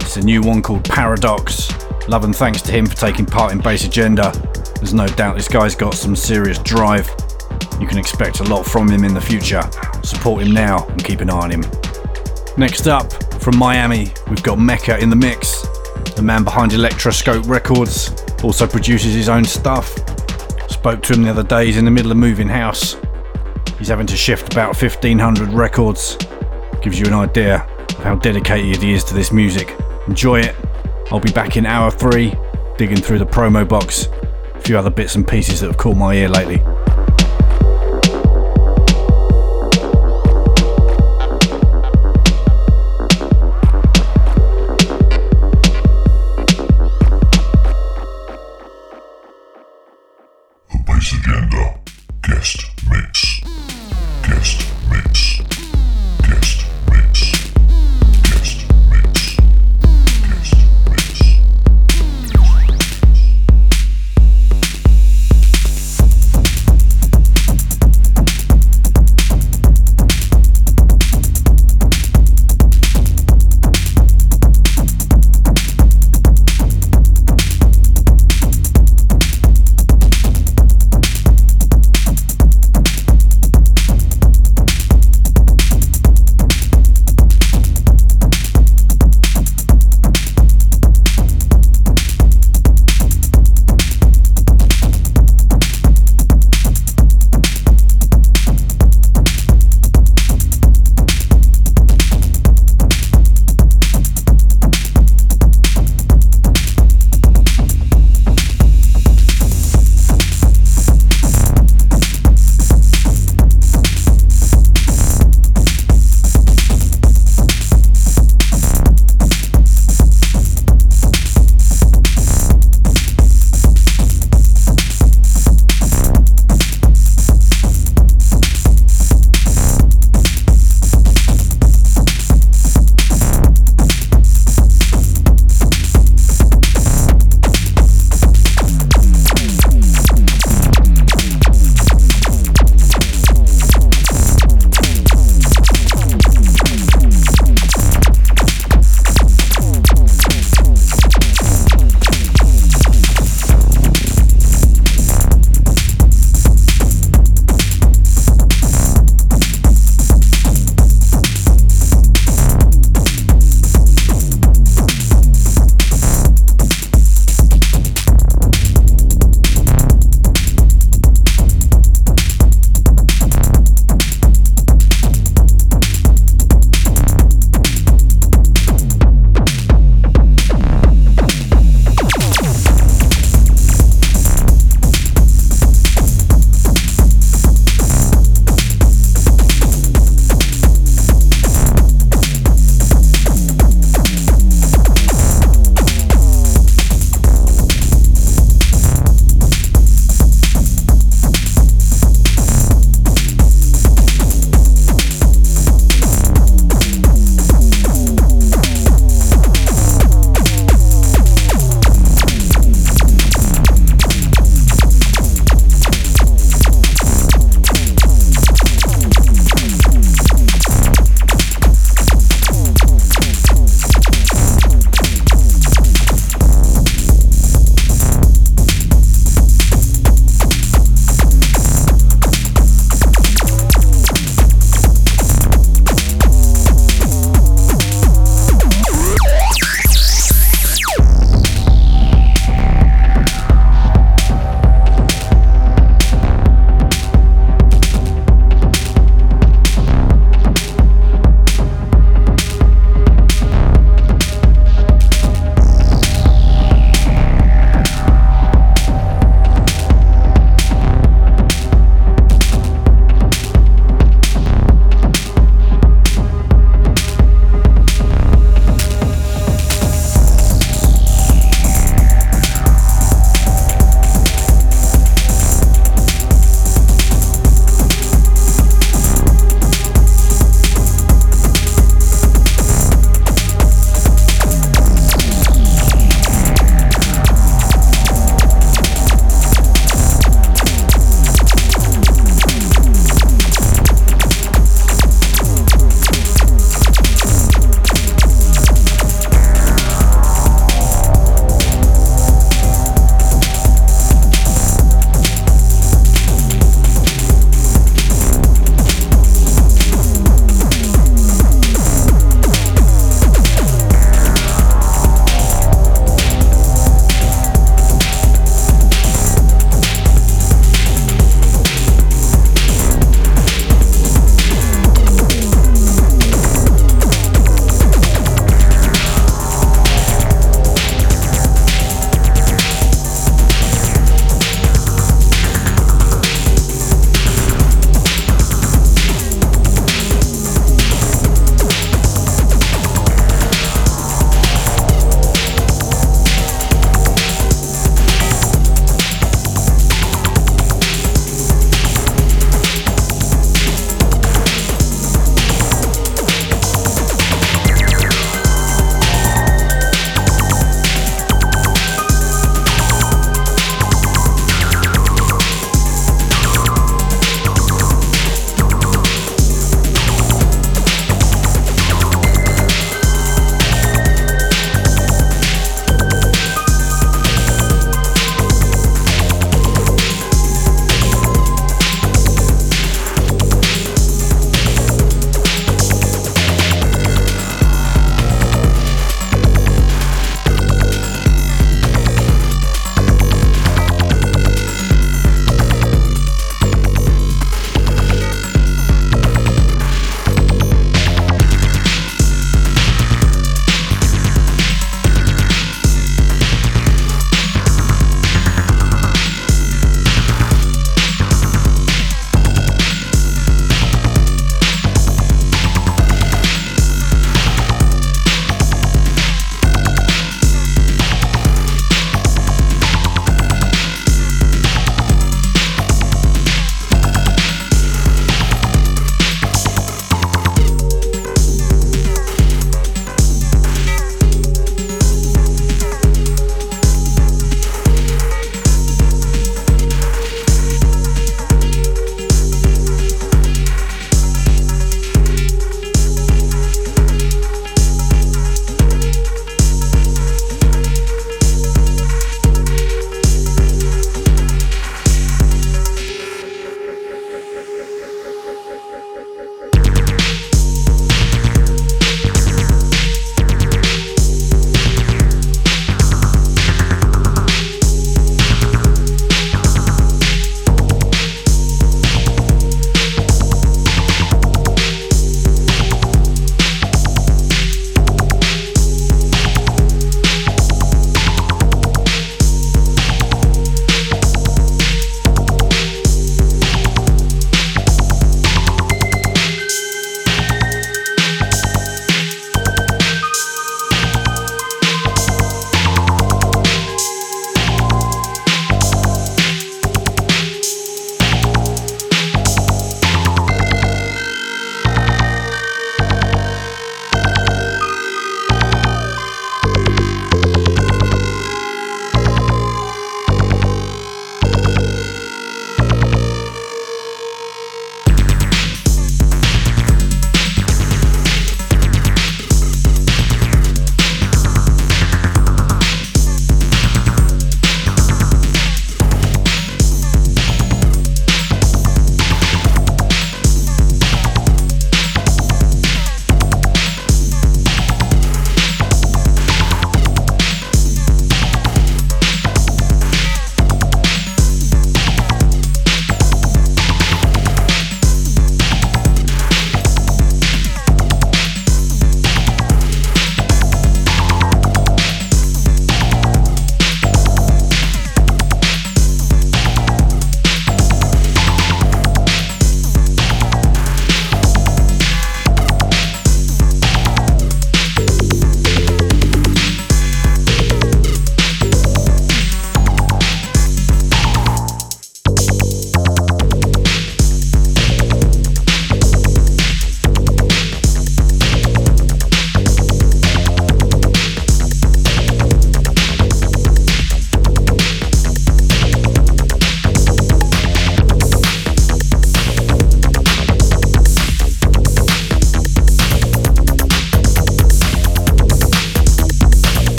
It's 0.00 0.16
a 0.16 0.22
new 0.22 0.40
one 0.40 0.62
called 0.62 0.88
Paradox. 0.88 1.70
Love 2.08 2.24
and 2.24 2.34
thanks 2.34 2.62
to 2.62 2.72
him 2.72 2.86
for 2.86 2.96
taking 2.96 3.26
part 3.26 3.52
in 3.52 3.58
Bass 3.58 3.84
Agenda. 3.84 4.32
There's 4.76 4.94
no 4.94 5.06
doubt 5.06 5.36
this 5.36 5.48
guy's 5.48 5.74
got 5.74 5.92
some 5.92 6.16
serious 6.16 6.56
drive. 6.60 7.10
You 7.78 7.86
can 7.86 7.98
expect 7.98 8.40
a 8.40 8.44
lot 8.44 8.64
from 8.64 8.90
him 8.90 9.04
in 9.04 9.12
the 9.12 9.20
future. 9.20 9.60
Support 10.02 10.44
him 10.44 10.54
now 10.54 10.86
and 10.86 11.04
keep 11.04 11.20
an 11.20 11.28
eye 11.28 11.40
on 11.40 11.50
him. 11.50 11.62
Next 12.56 12.86
up, 12.86 13.12
from 13.42 13.58
Miami, 13.58 14.14
we've 14.30 14.42
got 14.42 14.58
Mecca 14.58 14.98
in 14.98 15.10
the 15.10 15.16
mix. 15.16 15.60
The 16.16 16.22
man 16.22 16.44
behind 16.44 16.72
Electroscope 16.72 17.46
Records 17.46 18.14
also 18.42 18.66
produces 18.66 19.12
his 19.12 19.28
own 19.28 19.44
stuff. 19.44 19.92
Spoke 20.70 21.02
to 21.02 21.12
him 21.12 21.22
the 21.24 21.28
other 21.28 21.42
day, 21.42 21.66
he's 21.66 21.76
in 21.76 21.84
the 21.84 21.90
middle 21.90 22.12
of 22.12 22.16
moving 22.16 22.48
house. 22.48 22.96
He's 23.78 23.88
having 23.88 24.06
to 24.06 24.16
shift 24.16 24.54
about 24.54 24.68
1500 24.68 25.50
records. 25.50 26.16
Gives 26.82 26.98
you 26.98 27.06
an 27.06 27.14
idea 27.14 27.62
of 27.90 27.98
how 27.98 28.16
dedicated 28.16 28.82
he 28.82 28.92
is 28.92 29.04
to 29.04 29.14
this 29.14 29.30
music. 29.30 29.76
Enjoy 30.08 30.40
it. 30.40 30.56
I'll 31.12 31.20
be 31.20 31.30
back 31.30 31.56
in 31.56 31.64
hour 31.64 31.92
three, 31.92 32.34
digging 32.76 32.96
through 32.96 33.20
the 33.20 33.24
promo 33.24 33.66
box, 33.66 34.08
a 34.54 34.60
few 34.60 34.76
other 34.76 34.90
bits 34.90 35.14
and 35.14 35.26
pieces 35.26 35.60
that 35.60 35.68
have 35.68 35.76
caught 35.76 35.96
my 35.96 36.14
ear 36.14 36.28
lately. 36.28 36.60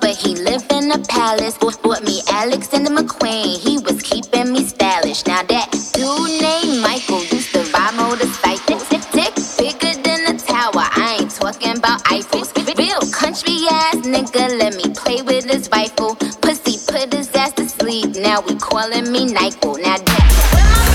but 0.00 0.16
he 0.16 0.36
lived 0.36 0.70
in 0.72 0.90
a 0.90 0.98
palace. 0.98 1.56
Bought, 1.56 1.82
bought 1.82 2.04
me 2.04 2.20
Alexander 2.30 2.90
McQueen, 2.90 3.58
he 3.58 3.78
was 3.78 4.02
keeping 4.02 4.52
me 4.52 4.64
stylish. 4.64 5.24
Now 5.26 5.42
that 5.42 5.70
dude 5.94 6.40
named 6.40 6.82
Michael 6.82 7.24
used 7.24 7.52
to 7.54 7.60
ride 7.72 7.94
motorcycles. 7.96 8.86
Tick, 8.88 9.02
tick, 9.12 9.34
bigger 9.58 9.94
than 10.02 10.34
a 10.34 10.38
tower, 10.38 10.84
I 10.92 11.18
ain't 11.20 11.30
talking 11.30 11.76
about 11.78 12.04
Eiffels. 12.04 12.52
Real 12.76 13.00
country 13.12 13.56
ass 13.70 13.96
nigga, 13.96 14.58
let 14.58 14.76
me 14.76 14.92
play 14.94 15.22
with 15.22 15.44
his 15.44 15.68
rifle. 15.70 16.16
Pussy 16.42 16.76
put 16.86 17.12
his 17.12 17.34
ass 17.34 17.52
to 17.54 17.68
sleep, 17.68 18.16
now 18.16 18.40
we 18.40 18.56
calling 18.56 19.10
me 19.10 19.32
Nyquil. 19.32 19.82
Now 19.82 19.96
that. 19.96 20.91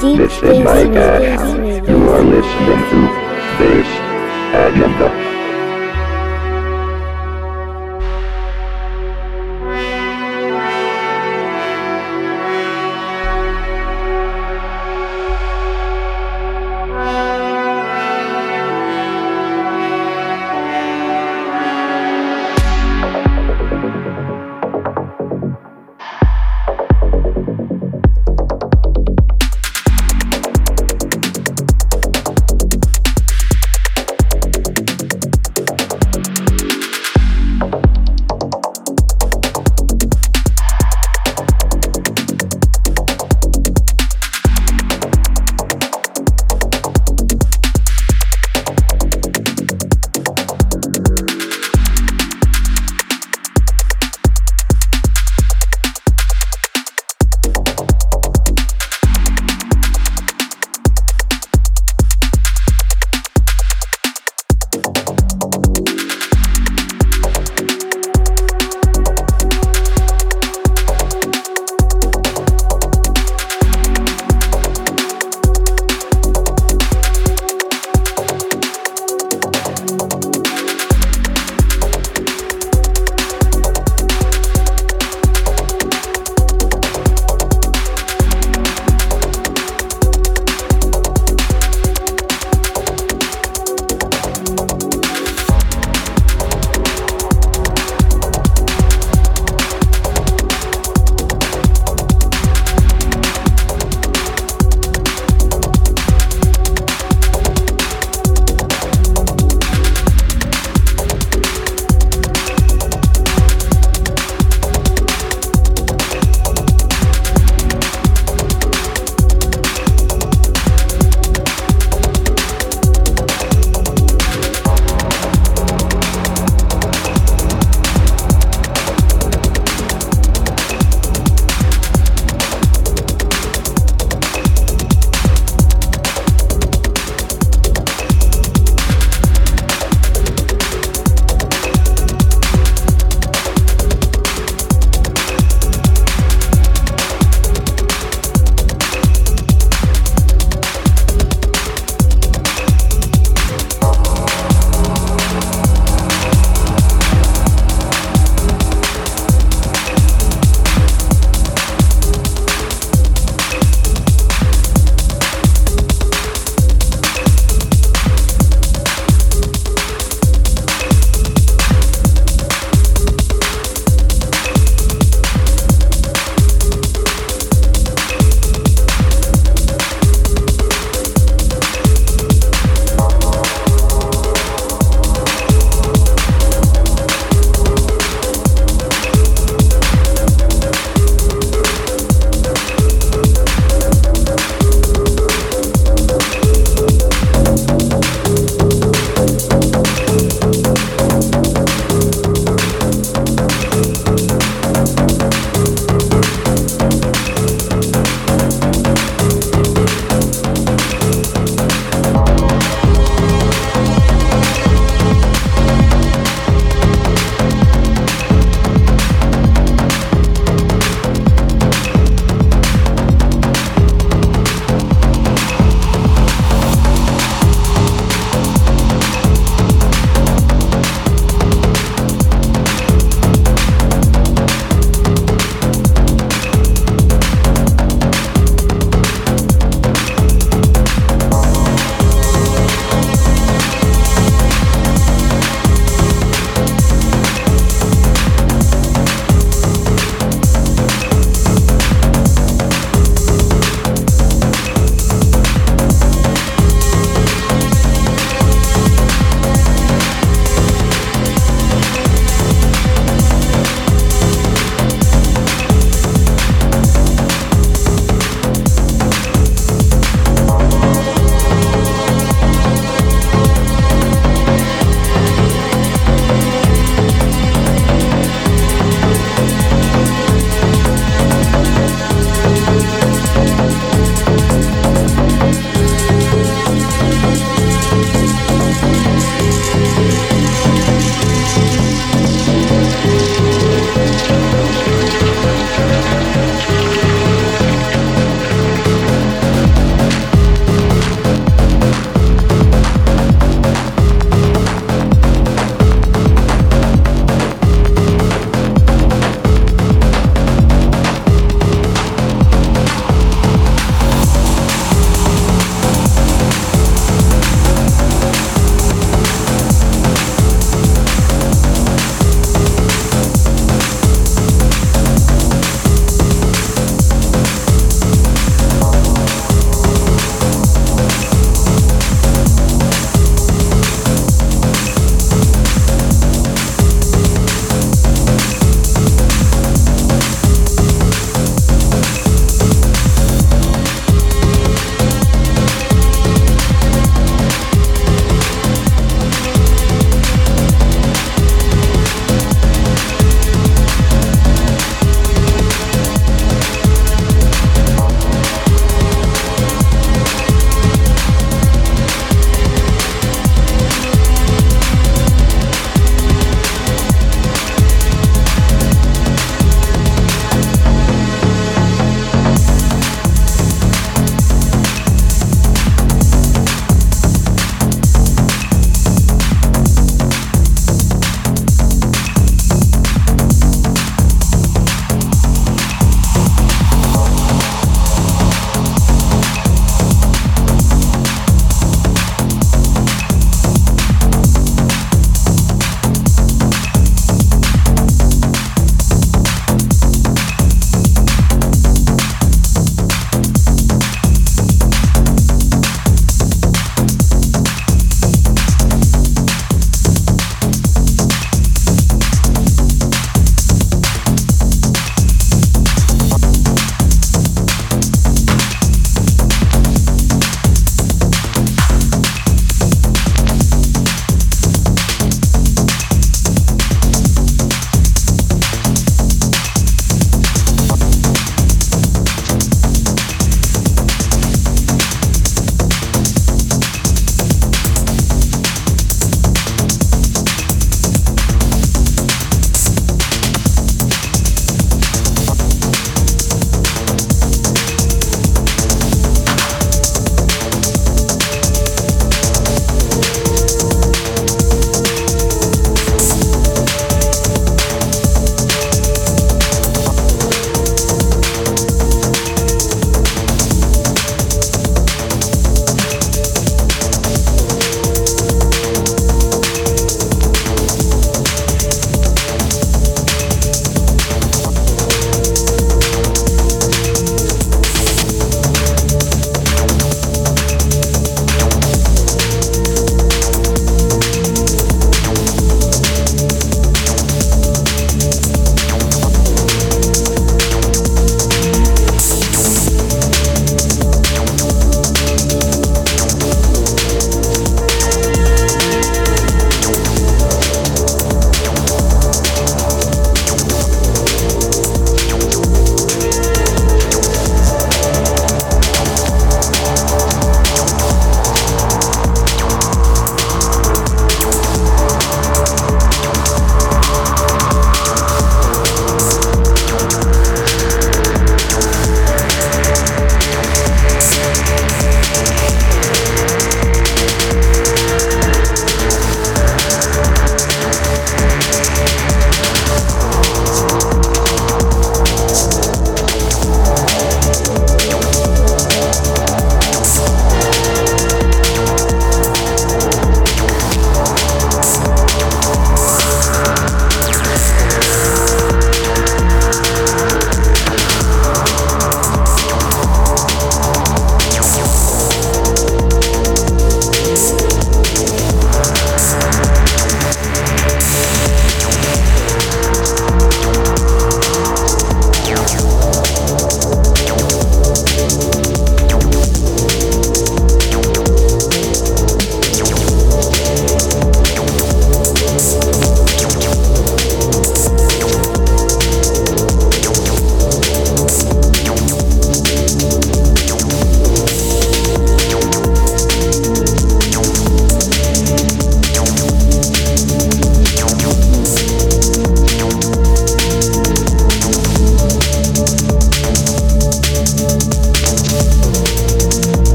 Deep 0.00 0.16
This 0.16 0.32
is 0.32 0.40
Space 0.40 0.79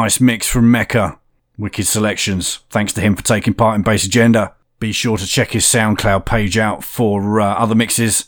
Nice 0.00 0.20
mix 0.20 0.46
from 0.46 0.72
Meka. 0.72 1.18
Wicked 1.58 1.84
selections. 1.84 2.60
Thanks 2.70 2.92
to 2.92 3.00
him 3.00 3.16
for 3.16 3.24
taking 3.24 3.52
part 3.52 3.74
in 3.74 3.82
Bass 3.82 4.04
Agenda. 4.04 4.54
Be 4.78 4.92
sure 4.92 5.18
to 5.18 5.26
check 5.26 5.50
his 5.50 5.64
SoundCloud 5.64 6.24
page 6.24 6.56
out 6.56 6.84
for 6.84 7.40
uh, 7.40 7.54
other 7.54 7.74
mixes, 7.74 8.26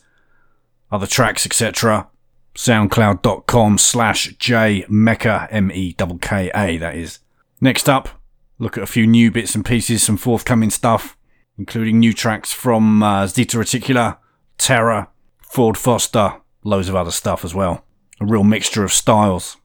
other 0.90 1.06
tracks, 1.06 1.47
etc. 1.47 2.09
SoundCloud.com 2.56 3.78
slash 3.78 4.34
J 4.38 4.84
Meka, 4.90 5.47
M 5.52 5.70
E 5.70 5.94
K 6.20 6.51
A, 6.52 6.76
that 6.78 6.97
is. 6.97 7.20
Next 7.60 7.88
up, 7.88 8.09
look 8.59 8.76
at 8.76 8.82
a 8.82 8.88
few 8.88 9.06
new 9.06 9.30
bits 9.30 9.55
and 9.55 9.64
pieces, 9.64 10.02
some 10.02 10.16
forthcoming 10.16 10.70
stuff, 10.70 11.16
including 11.56 12.01
new 12.01 12.12
tracks 12.12 12.52
from 12.52 13.01
uh, 13.01 13.28
Zeta 13.28 13.59
Reticula, 13.59 14.18
Terror, 14.59 15.06
Ford 15.40 15.78
Foster, 15.78 16.32
loads 16.64 16.88
of 16.88 16.97
other 16.97 17.12
stuff 17.12 17.44
as 17.44 17.55
well. 17.55 17.84
A 18.20 18.26
real 18.26 18.42
mixture 18.42 18.82
of 18.82 18.92
styles. 18.92 19.56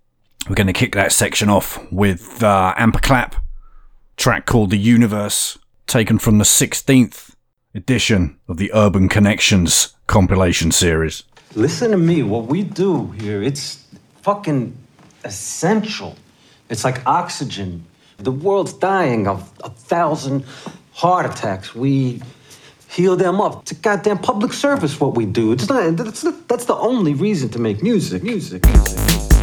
We're 0.47 0.55
going 0.55 0.67
to 0.67 0.73
kick 0.73 0.93
that 0.93 1.11
section 1.11 1.49
off 1.49 1.91
with 1.91 2.43
uh, 2.43 2.76
Amperclap, 2.77 3.34
track 4.15 4.45
called 4.45 4.69
The 4.69 4.77
Universe, 4.77 5.57
taken 5.88 6.19
from 6.19 6.38
the 6.38 6.43
16th 6.43 7.34
edition 7.73 8.38
of 8.47 8.57
the 8.57 8.72
Urban 8.72 9.09
Connections 9.09 9.95
compilation 10.05 10.72
series. 10.72 11.23
Listen 11.55 11.89
to 11.91 11.97
me. 11.97 12.22
What 12.22 12.45
we 12.45 12.61
do 12.61 13.07
here, 13.13 13.41
it's 13.41 13.88
fucking 14.22 14.77
essential. 15.23 16.15
It's 16.69 16.84
like 16.84 17.05
oxygen. 17.07 17.84
The 18.17 18.31
world's 18.31 18.73
dying 18.73 19.27
of 19.27 19.51
a 19.63 19.69
thousand 19.72 20.45
heart 20.93 21.26
attacks. 21.26 21.73
We 21.73 22.22
heal 22.88 23.15
them 23.15 23.41
up. 23.41 23.63
It's 23.63 23.72
a 23.72 23.76
goddamn 23.76 24.19
public 24.19 24.53
service 24.53 24.99
what 24.99 25.15
we 25.15 25.26
do. 25.26 25.53
It's 25.53 25.67
not, 25.67 25.97
that's, 25.97 26.22
that's 26.22 26.65
the 26.65 26.76
only 26.76 27.15
reason 27.15 27.49
to 27.49 27.59
make 27.59 27.81
music. 27.81 28.22
Music, 28.22 28.63
music. 28.63 29.35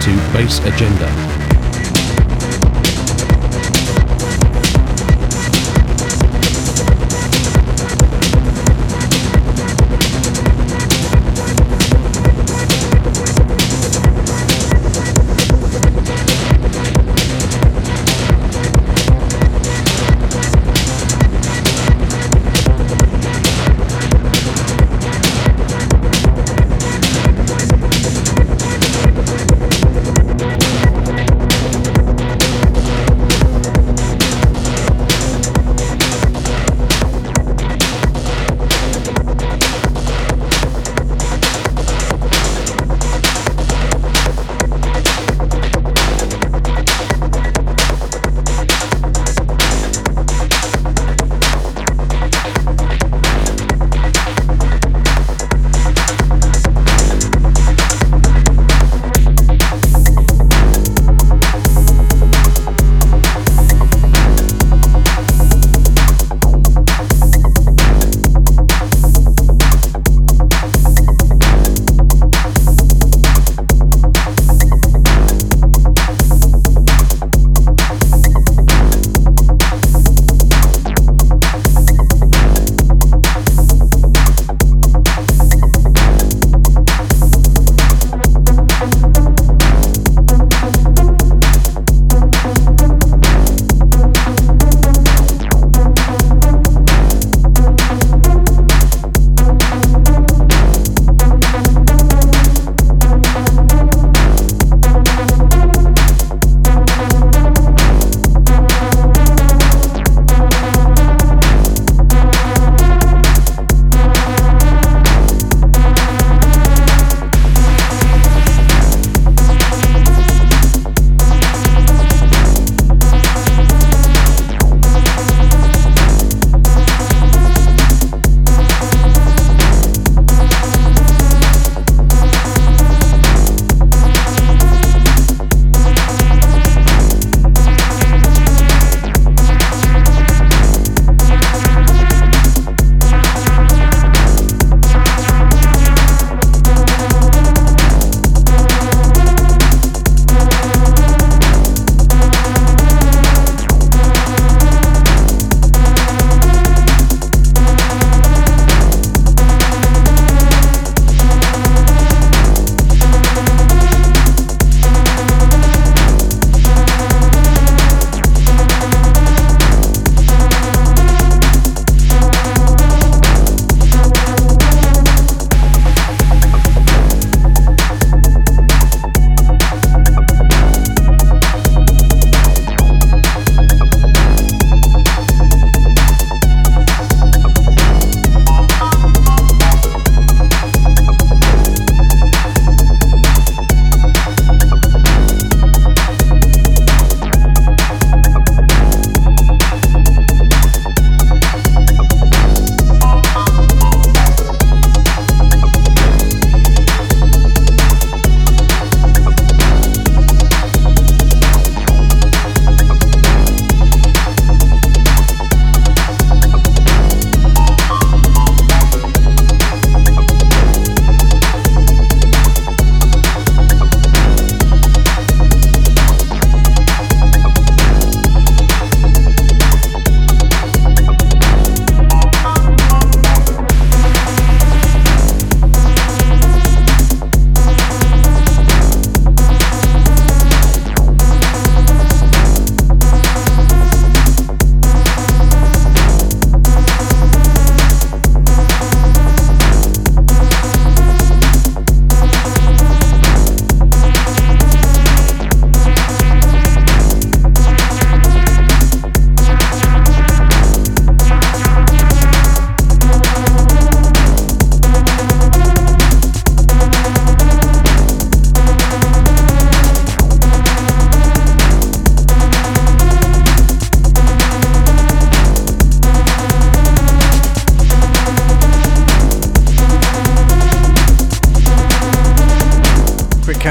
To 0.00 0.16
Bass 0.32 0.60
Agenda. 0.60 1.29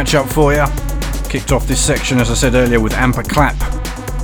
Catch 0.09 0.25
up 0.25 0.33
for 0.33 0.53
you. 0.53 0.65
Kicked 1.29 1.51
off 1.51 1.67
this 1.67 1.79
section, 1.79 2.17
as 2.17 2.31
I 2.31 2.33
said 2.33 2.55
earlier, 2.55 2.79
with 2.79 2.93
Amper 2.93 3.27
Clap, 3.27 3.55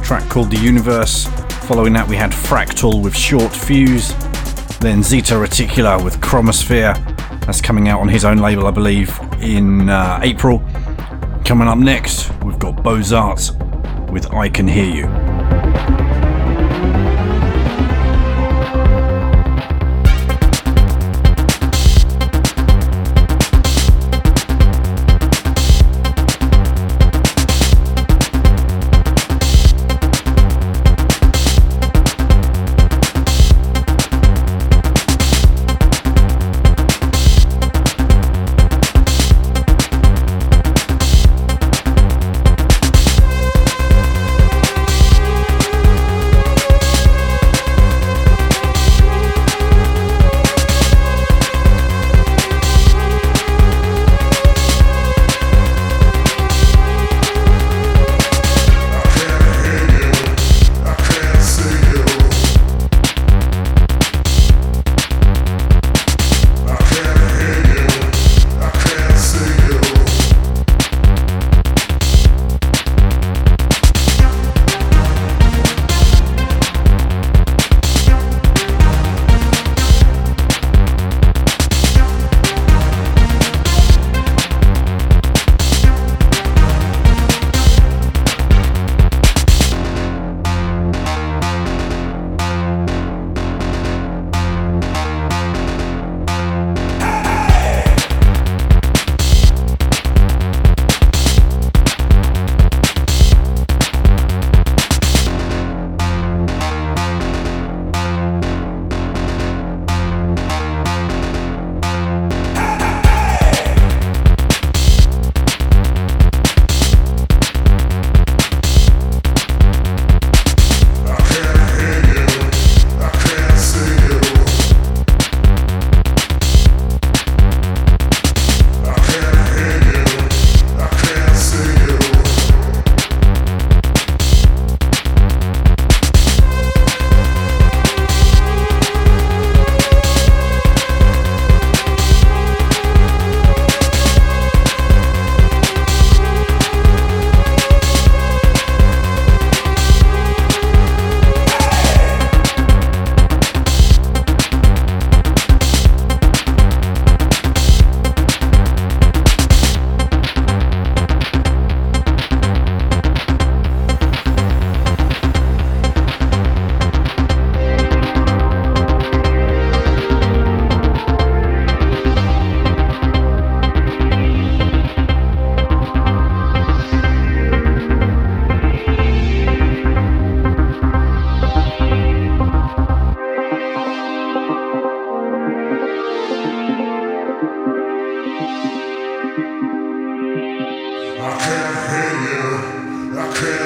track 0.03 0.27
called 0.29 0.49
The 0.49 0.57
Universe. 0.57 1.27
Following 1.67 1.93
that, 1.93 2.07
we 2.07 2.15
had 2.15 2.31
Fractal 2.31 3.03
with 3.03 3.15
Short 3.15 3.51
Fuse, 3.55 4.15
then 4.79 5.03
Zeta 5.03 5.35
Reticula 5.35 6.03
with 6.03 6.19
Chromosphere, 6.21 6.95
That's 7.45 7.61
coming 7.61 7.87
out 7.87 7.99
on 7.99 8.07
his 8.07 8.25
own 8.25 8.37
label, 8.37 8.65
I 8.65 8.71
believe, 8.71 9.15
in 9.41 9.89
uh, 9.89 10.19
April. 10.23 10.59
Coming 11.45 11.67
up 11.67 11.77
next, 11.77 12.31
we've 12.43 12.57
got 12.57 12.81
Beaux-Arts 12.81 13.51
with 14.09 14.33
I 14.33 14.49
Can 14.49 14.67
Hear 14.67 14.85
You. 14.85 15.24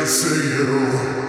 see 0.10 0.56
you. 0.58 1.29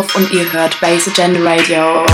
Hauf 0.00 0.14
und 0.14 0.32
ihr 0.32 0.50
hört 0.50 0.80
Bass 0.80 1.08
Agenda 1.08 1.40
Radio. 1.42 2.06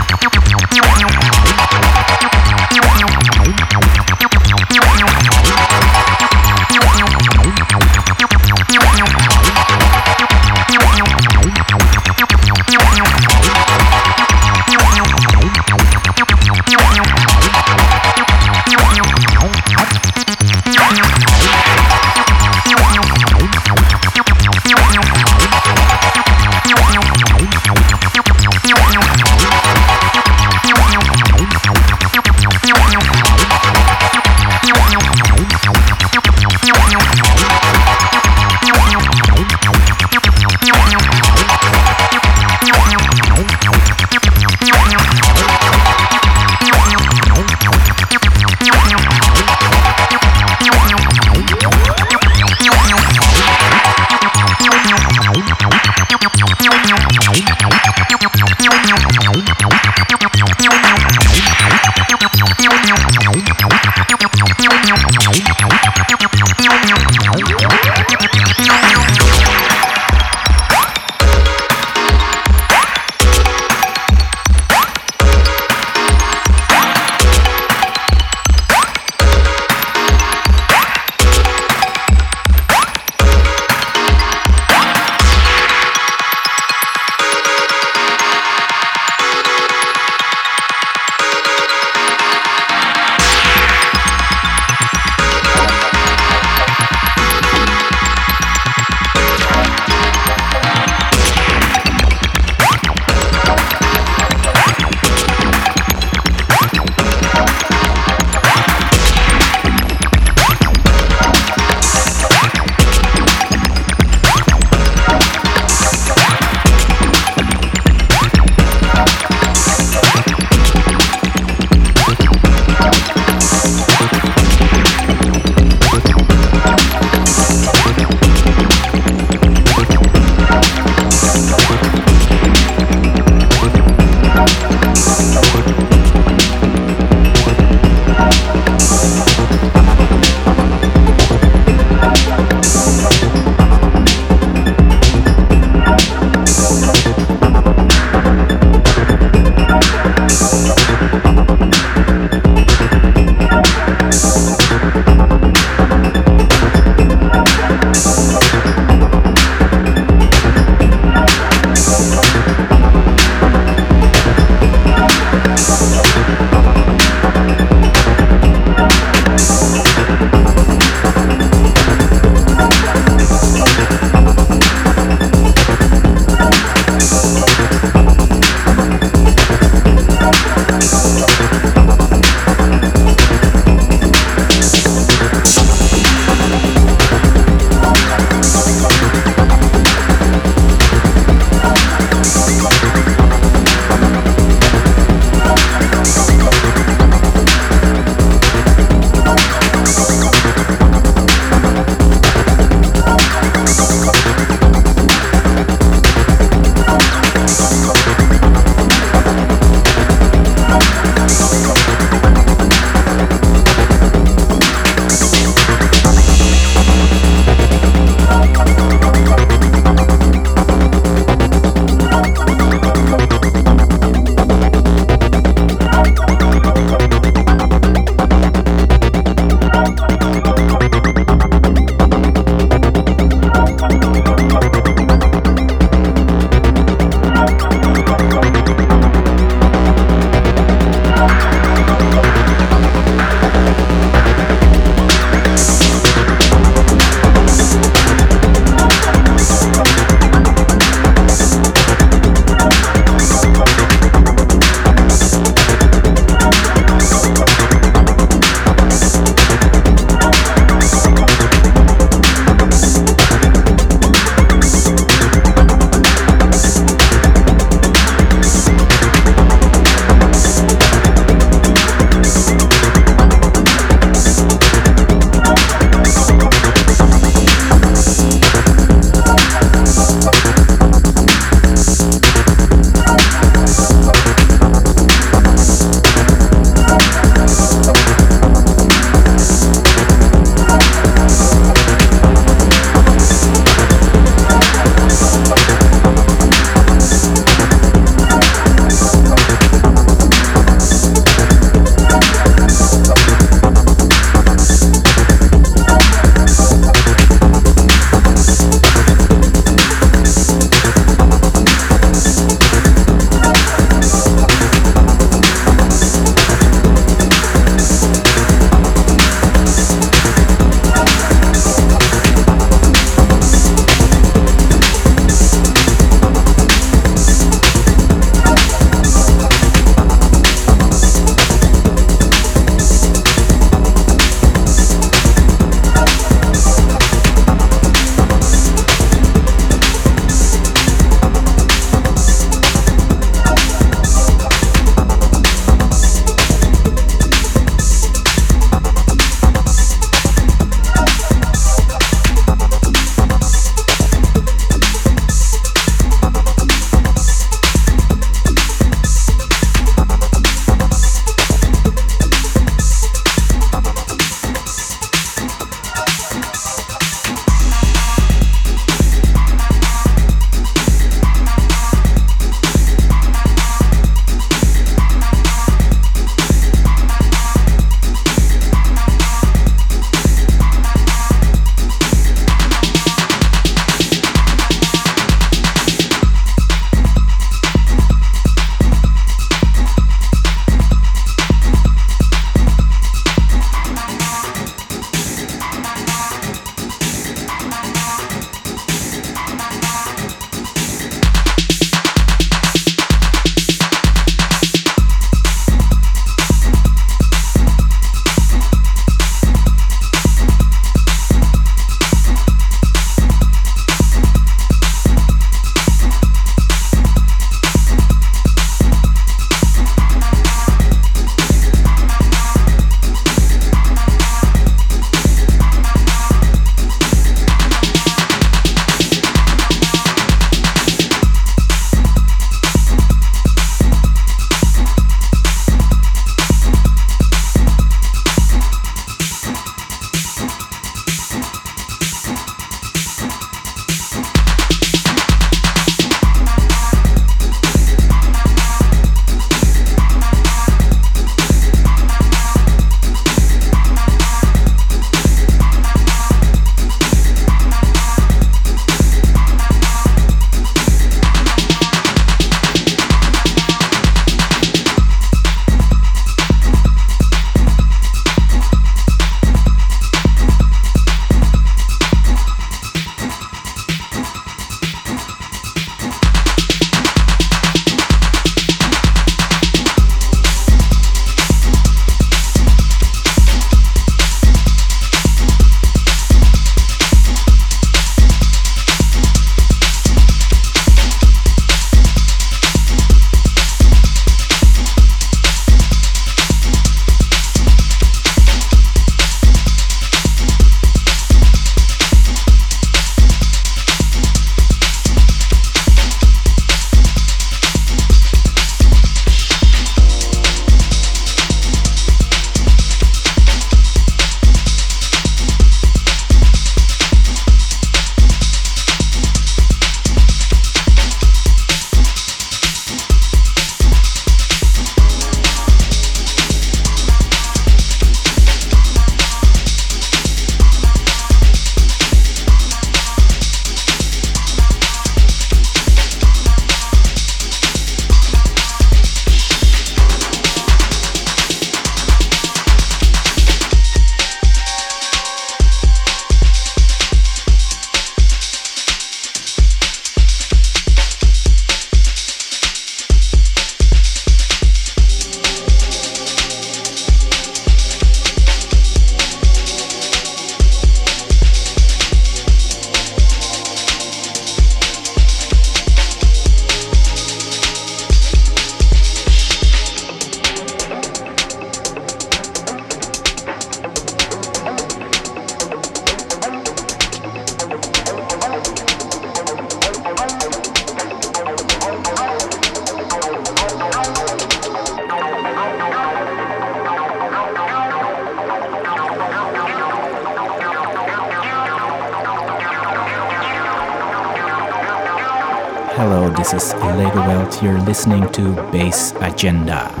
This 596.37 596.53
is 596.53 596.73
Legowelt. 596.73 597.61
You're 597.61 597.79
listening 597.81 598.31
to 598.31 598.53
Bass 598.71 599.13
Agenda. 599.21 600.00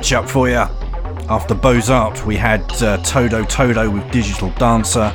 Catch 0.00 0.14
up 0.14 0.30
for 0.30 0.48
you. 0.48 0.64
After 1.28 1.54
Bozart, 1.54 2.24
we 2.24 2.34
had 2.34 2.62
uh, 2.82 2.96
Todo 3.02 3.44
Todo 3.44 3.90
with 3.90 4.10
Digital 4.10 4.48
Dancer. 4.52 5.12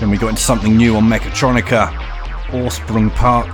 Then 0.00 0.10
we 0.10 0.16
got 0.16 0.30
into 0.30 0.42
something 0.42 0.76
new 0.76 0.96
on 0.96 1.04
Mechatronica, 1.04 1.92
Orsprung 2.48 3.14
Park, 3.14 3.52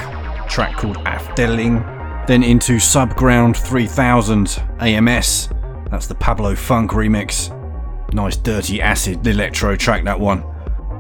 track 0.48 0.78
called 0.78 0.96
Afdeling. 1.04 2.26
Then 2.26 2.42
into 2.42 2.76
Subground 2.76 3.54
3000 3.54 4.62
AMS, 4.80 5.50
that's 5.90 6.06
the 6.06 6.14
Pablo 6.14 6.54
Funk 6.54 6.92
remix. 6.92 7.54
Nice 8.14 8.38
dirty 8.38 8.80
acid 8.80 9.26
electro 9.26 9.76
track, 9.76 10.04
that 10.04 10.18
one. 10.18 10.42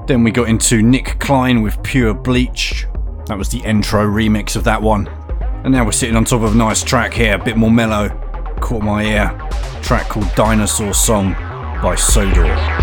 Then 0.06 0.22
we 0.22 0.32
got 0.32 0.50
into 0.50 0.82
Nick 0.82 1.18
Klein 1.18 1.62
with 1.62 1.82
Pure 1.82 2.12
Bleach, 2.12 2.86
that 3.24 3.38
was 3.38 3.48
the 3.48 3.60
intro 3.60 4.04
remix 4.06 4.54
of 4.54 4.64
that 4.64 4.82
one. 4.82 5.08
And 5.64 5.72
now 5.72 5.86
we're 5.86 5.92
sitting 5.92 6.16
on 6.16 6.26
top 6.26 6.42
of 6.42 6.54
a 6.54 6.58
nice 6.58 6.82
track 6.82 7.14
here, 7.14 7.36
a 7.36 7.42
bit 7.42 7.56
more 7.56 7.70
mellow 7.70 8.19
caught 8.70 8.84
my 8.84 9.02
ear. 9.02 9.36
Track 9.82 10.10
called 10.10 10.32
Dinosaur 10.36 10.94
Song 10.94 11.32
by. 11.82 11.96
Sodor 11.96 12.79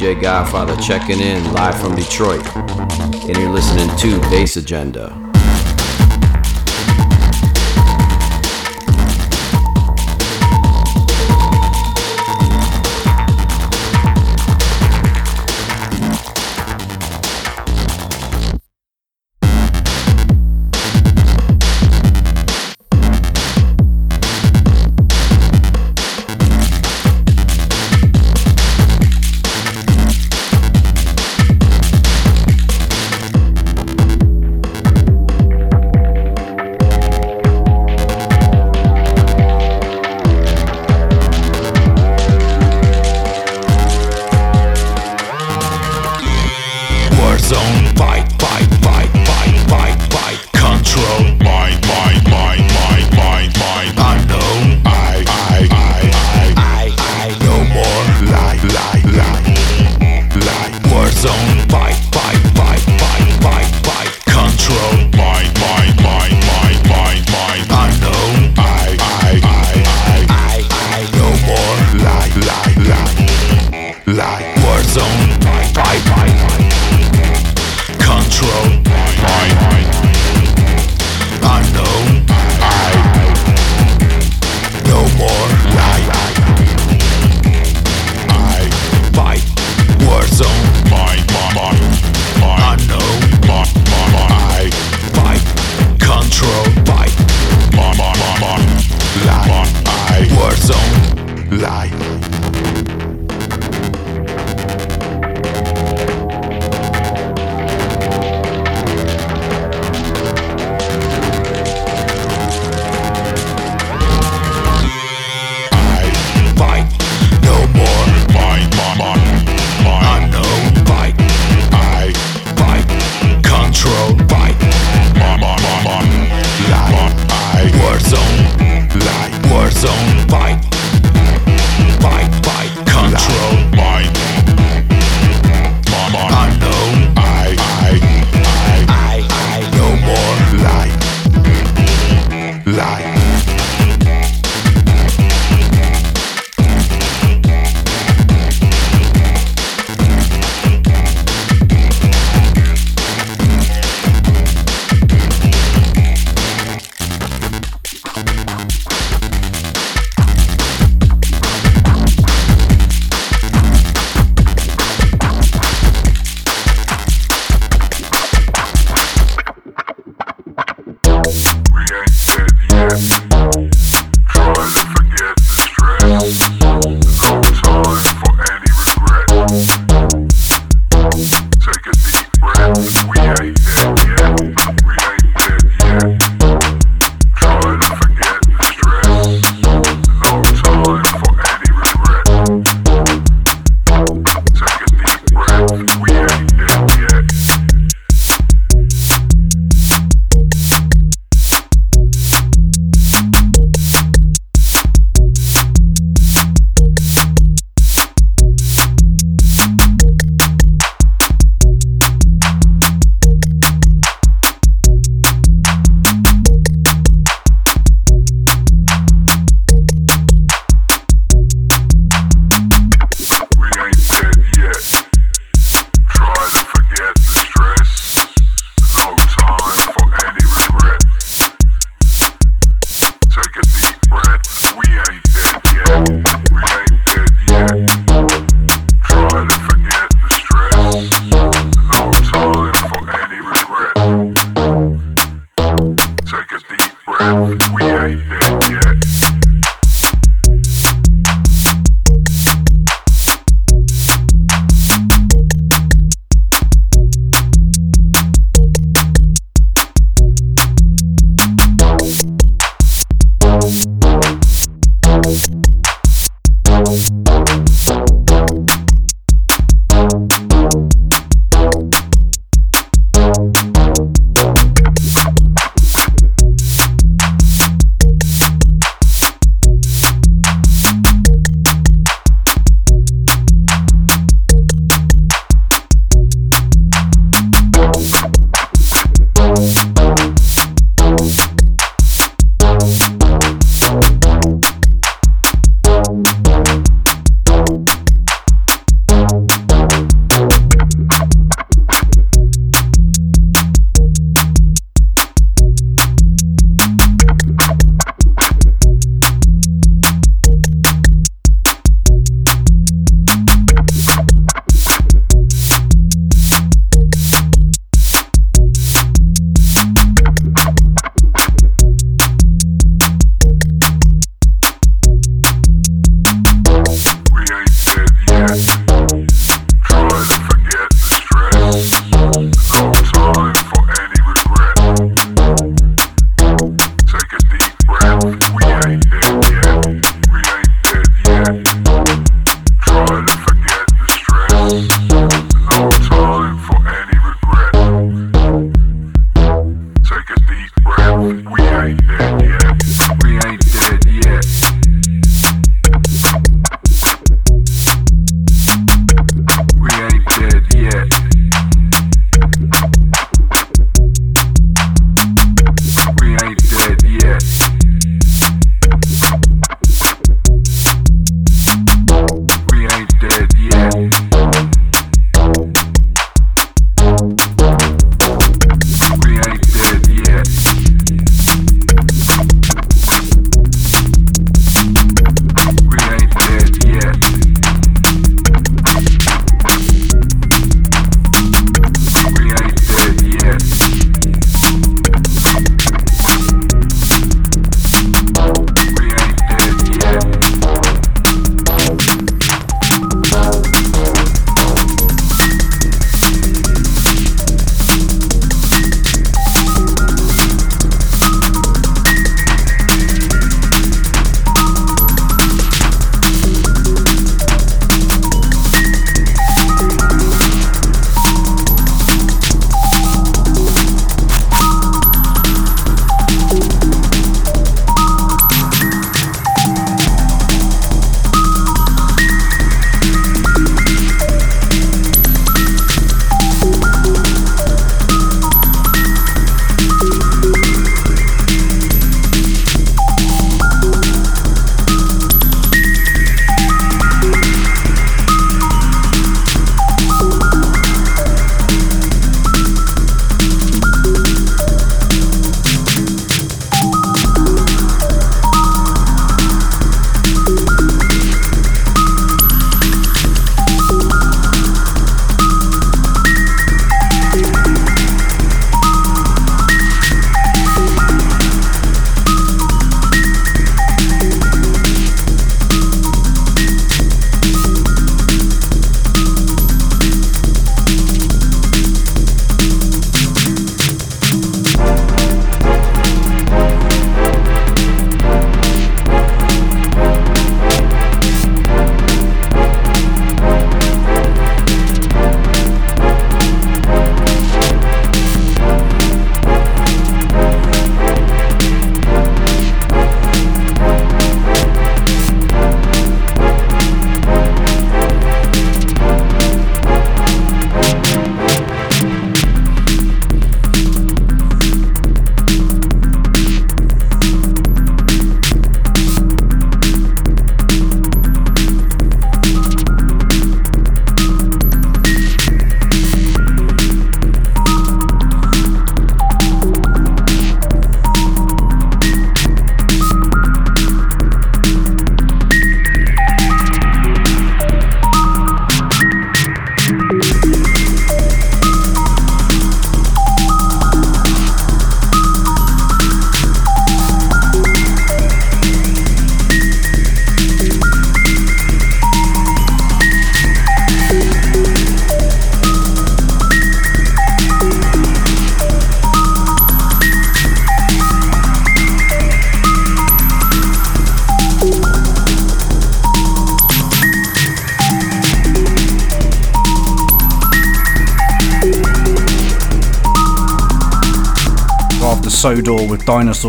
DJ 0.00 0.18
Godfather 0.18 0.74
checking 0.76 1.20
in 1.20 1.52
live 1.52 1.78
from 1.78 1.94
Detroit. 1.94 2.40
And 2.56 3.36
you're 3.36 3.50
listening 3.50 3.94
to 3.98 4.18
Bass 4.30 4.56
Agenda. 4.56 5.19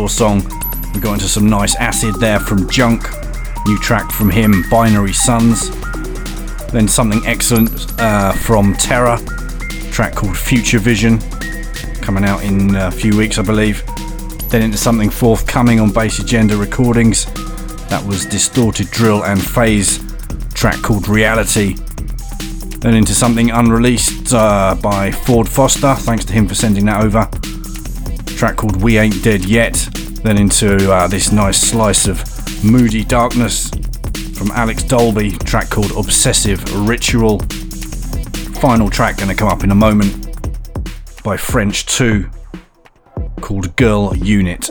Dinosaur 0.02 0.08
Song. 0.08 0.92
We 0.94 1.00
got 1.00 1.14
into 1.14 1.28
some 1.28 1.48
nice 1.48 1.76
acid 1.76 2.16
there 2.16 2.40
from 2.40 2.68
Junk. 2.68 3.04
New 3.66 3.78
track 3.78 4.10
from 4.10 4.30
him, 4.30 4.64
Binary 4.68 5.12
Sons. 5.12 5.70
Then 6.72 6.88
something 6.88 7.24
excellent 7.24 7.70
uh, 8.00 8.32
from 8.32 8.74
Terra, 8.74 9.20
track 9.92 10.14
called 10.14 10.36
Future 10.36 10.80
Vision, 10.80 11.20
coming 12.00 12.24
out 12.24 12.42
in 12.42 12.74
a 12.74 12.90
few 12.90 13.16
weeks, 13.16 13.38
I 13.38 13.42
believe. 13.42 13.84
Then 14.48 14.62
into 14.62 14.76
something 14.76 15.08
forthcoming 15.08 15.78
on 15.78 15.92
Bass 15.92 16.18
Agenda 16.18 16.56
Recordings. 16.56 17.26
That 17.88 18.04
was 18.04 18.26
Distorted 18.26 18.90
Drill 18.90 19.24
and 19.24 19.40
Phase, 19.40 20.00
track 20.52 20.82
called 20.82 21.06
Reality. 21.06 21.74
Then 22.80 22.94
into 22.94 23.14
something 23.14 23.50
unreleased 23.52 24.34
uh, 24.34 24.74
by 24.82 25.12
Ford 25.12 25.48
Foster, 25.48 25.94
thanks 25.94 26.24
to 26.24 26.32
him 26.32 26.48
for 26.48 26.56
sending 26.56 26.86
that 26.86 27.04
over. 27.04 27.28
Track 28.42 28.56
called 28.56 28.82
We 28.82 28.98
Ain't 28.98 29.22
Dead 29.22 29.44
Yet. 29.44 29.91
Then 30.22 30.38
into 30.38 30.92
uh, 30.92 31.08
this 31.08 31.32
nice 31.32 31.60
slice 31.60 32.06
of 32.06 32.22
moody 32.64 33.04
darkness 33.04 33.70
from 34.36 34.50
Alex 34.52 34.82
Dolby, 34.82 35.32
track 35.32 35.70
called 35.70 35.90
Obsessive 35.96 36.62
Ritual. 36.86 37.40
Final 38.60 38.88
track 38.88 39.16
going 39.16 39.28
to 39.28 39.34
come 39.34 39.48
up 39.48 39.64
in 39.64 39.70
a 39.70 39.74
moment 39.74 40.28
by 41.24 41.36
French 41.36 41.86
2 41.86 42.30
called 43.40 43.74
Girl 43.76 44.16
Unit. 44.16 44.70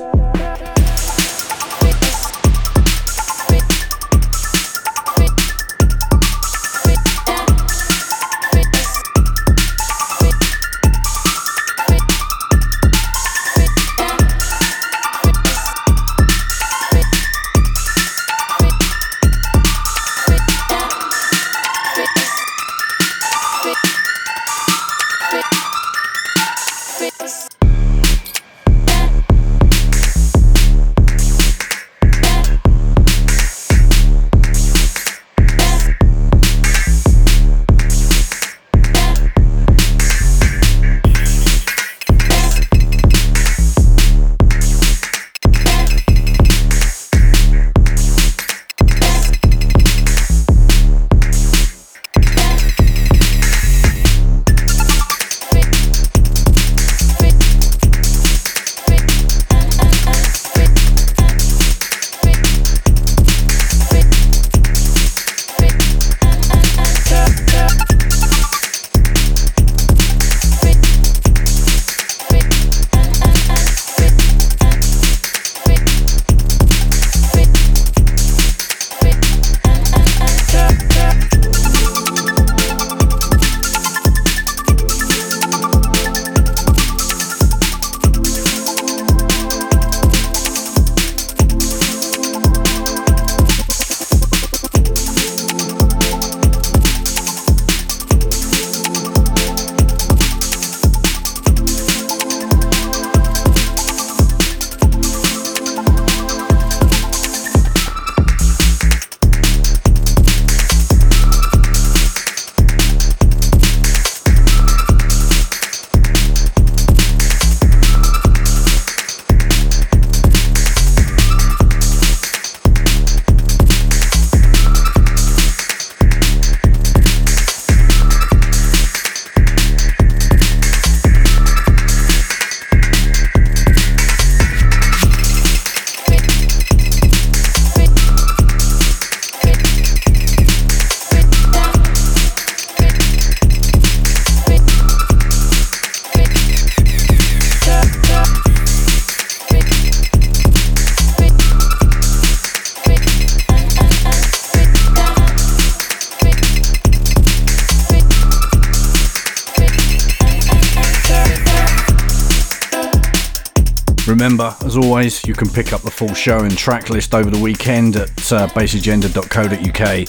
Can 165.42 165.50
pick 165.50 165.74
up 165.74 165.82
the 165.82 165.90
full 165.90 166.14
show 166.14 166.42
and 166.42 166.56
track 166.56 166.92
list 166.92 167.16
over 167.16 167.32
the 167.32 167.42
weekend 167.42 167.96
at 167.96 168.10
uh, 168.32 168.48
bassagenda.co.uk, 168.50 170.08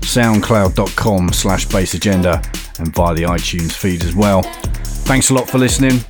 soundcloud.com 0.00 1.32
slash 1.32 1.68
bassagenda, 1.68 2.42
and 2.80 2.92
via 2.92 3.14
the 3.14 3.22
iTunes 3.22 3.70
feed 3.70 4.02
as 4.02 4.16
well. 4.16 4.42
Thanks 4.42 5.30
a 5.30 5.34
lot 5.34 5.48
for 5.48 5.58
listening. 5.58 6.00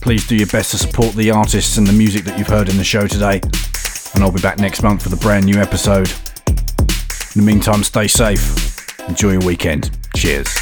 Please 0.00 0.26
do 0.26 0.34
your 0.34 0.48
best 0.48 0.72
to 0.72 0.78
support 0.78 1.14
the 1.14 1.30
artists 1.30 1.78
and 1.78 1.86
the 1.86 1.92
music 1.92 2.24
that 2.24 2.36
you've 2.36 2.48
heard 2.48 2.68
in 2.68 2.76
the 2.76 2.82
show 2.82 3.06
today. 3.06 3.40
And 4.14 4.24
I'll 4.24 4.32
be 4.32 4.40
back 4.40 4.58
next 4.58 4.82
month 4.82 5.04
with 5.04 5.12
a 5.12 5.22
brand 5.22 5.44
new 5.44 5.60
episode. 5.60 6.10
In 7.36 7.44
the 7.44 7.46
meantime, 7.46 7.84
stay 7.84 8.08
safe. 8.08 8.98
Enjoy 9.08 9.30
your 9.30 9.44
weekend. 9.44 9.96
Cheers. 10.16 10.57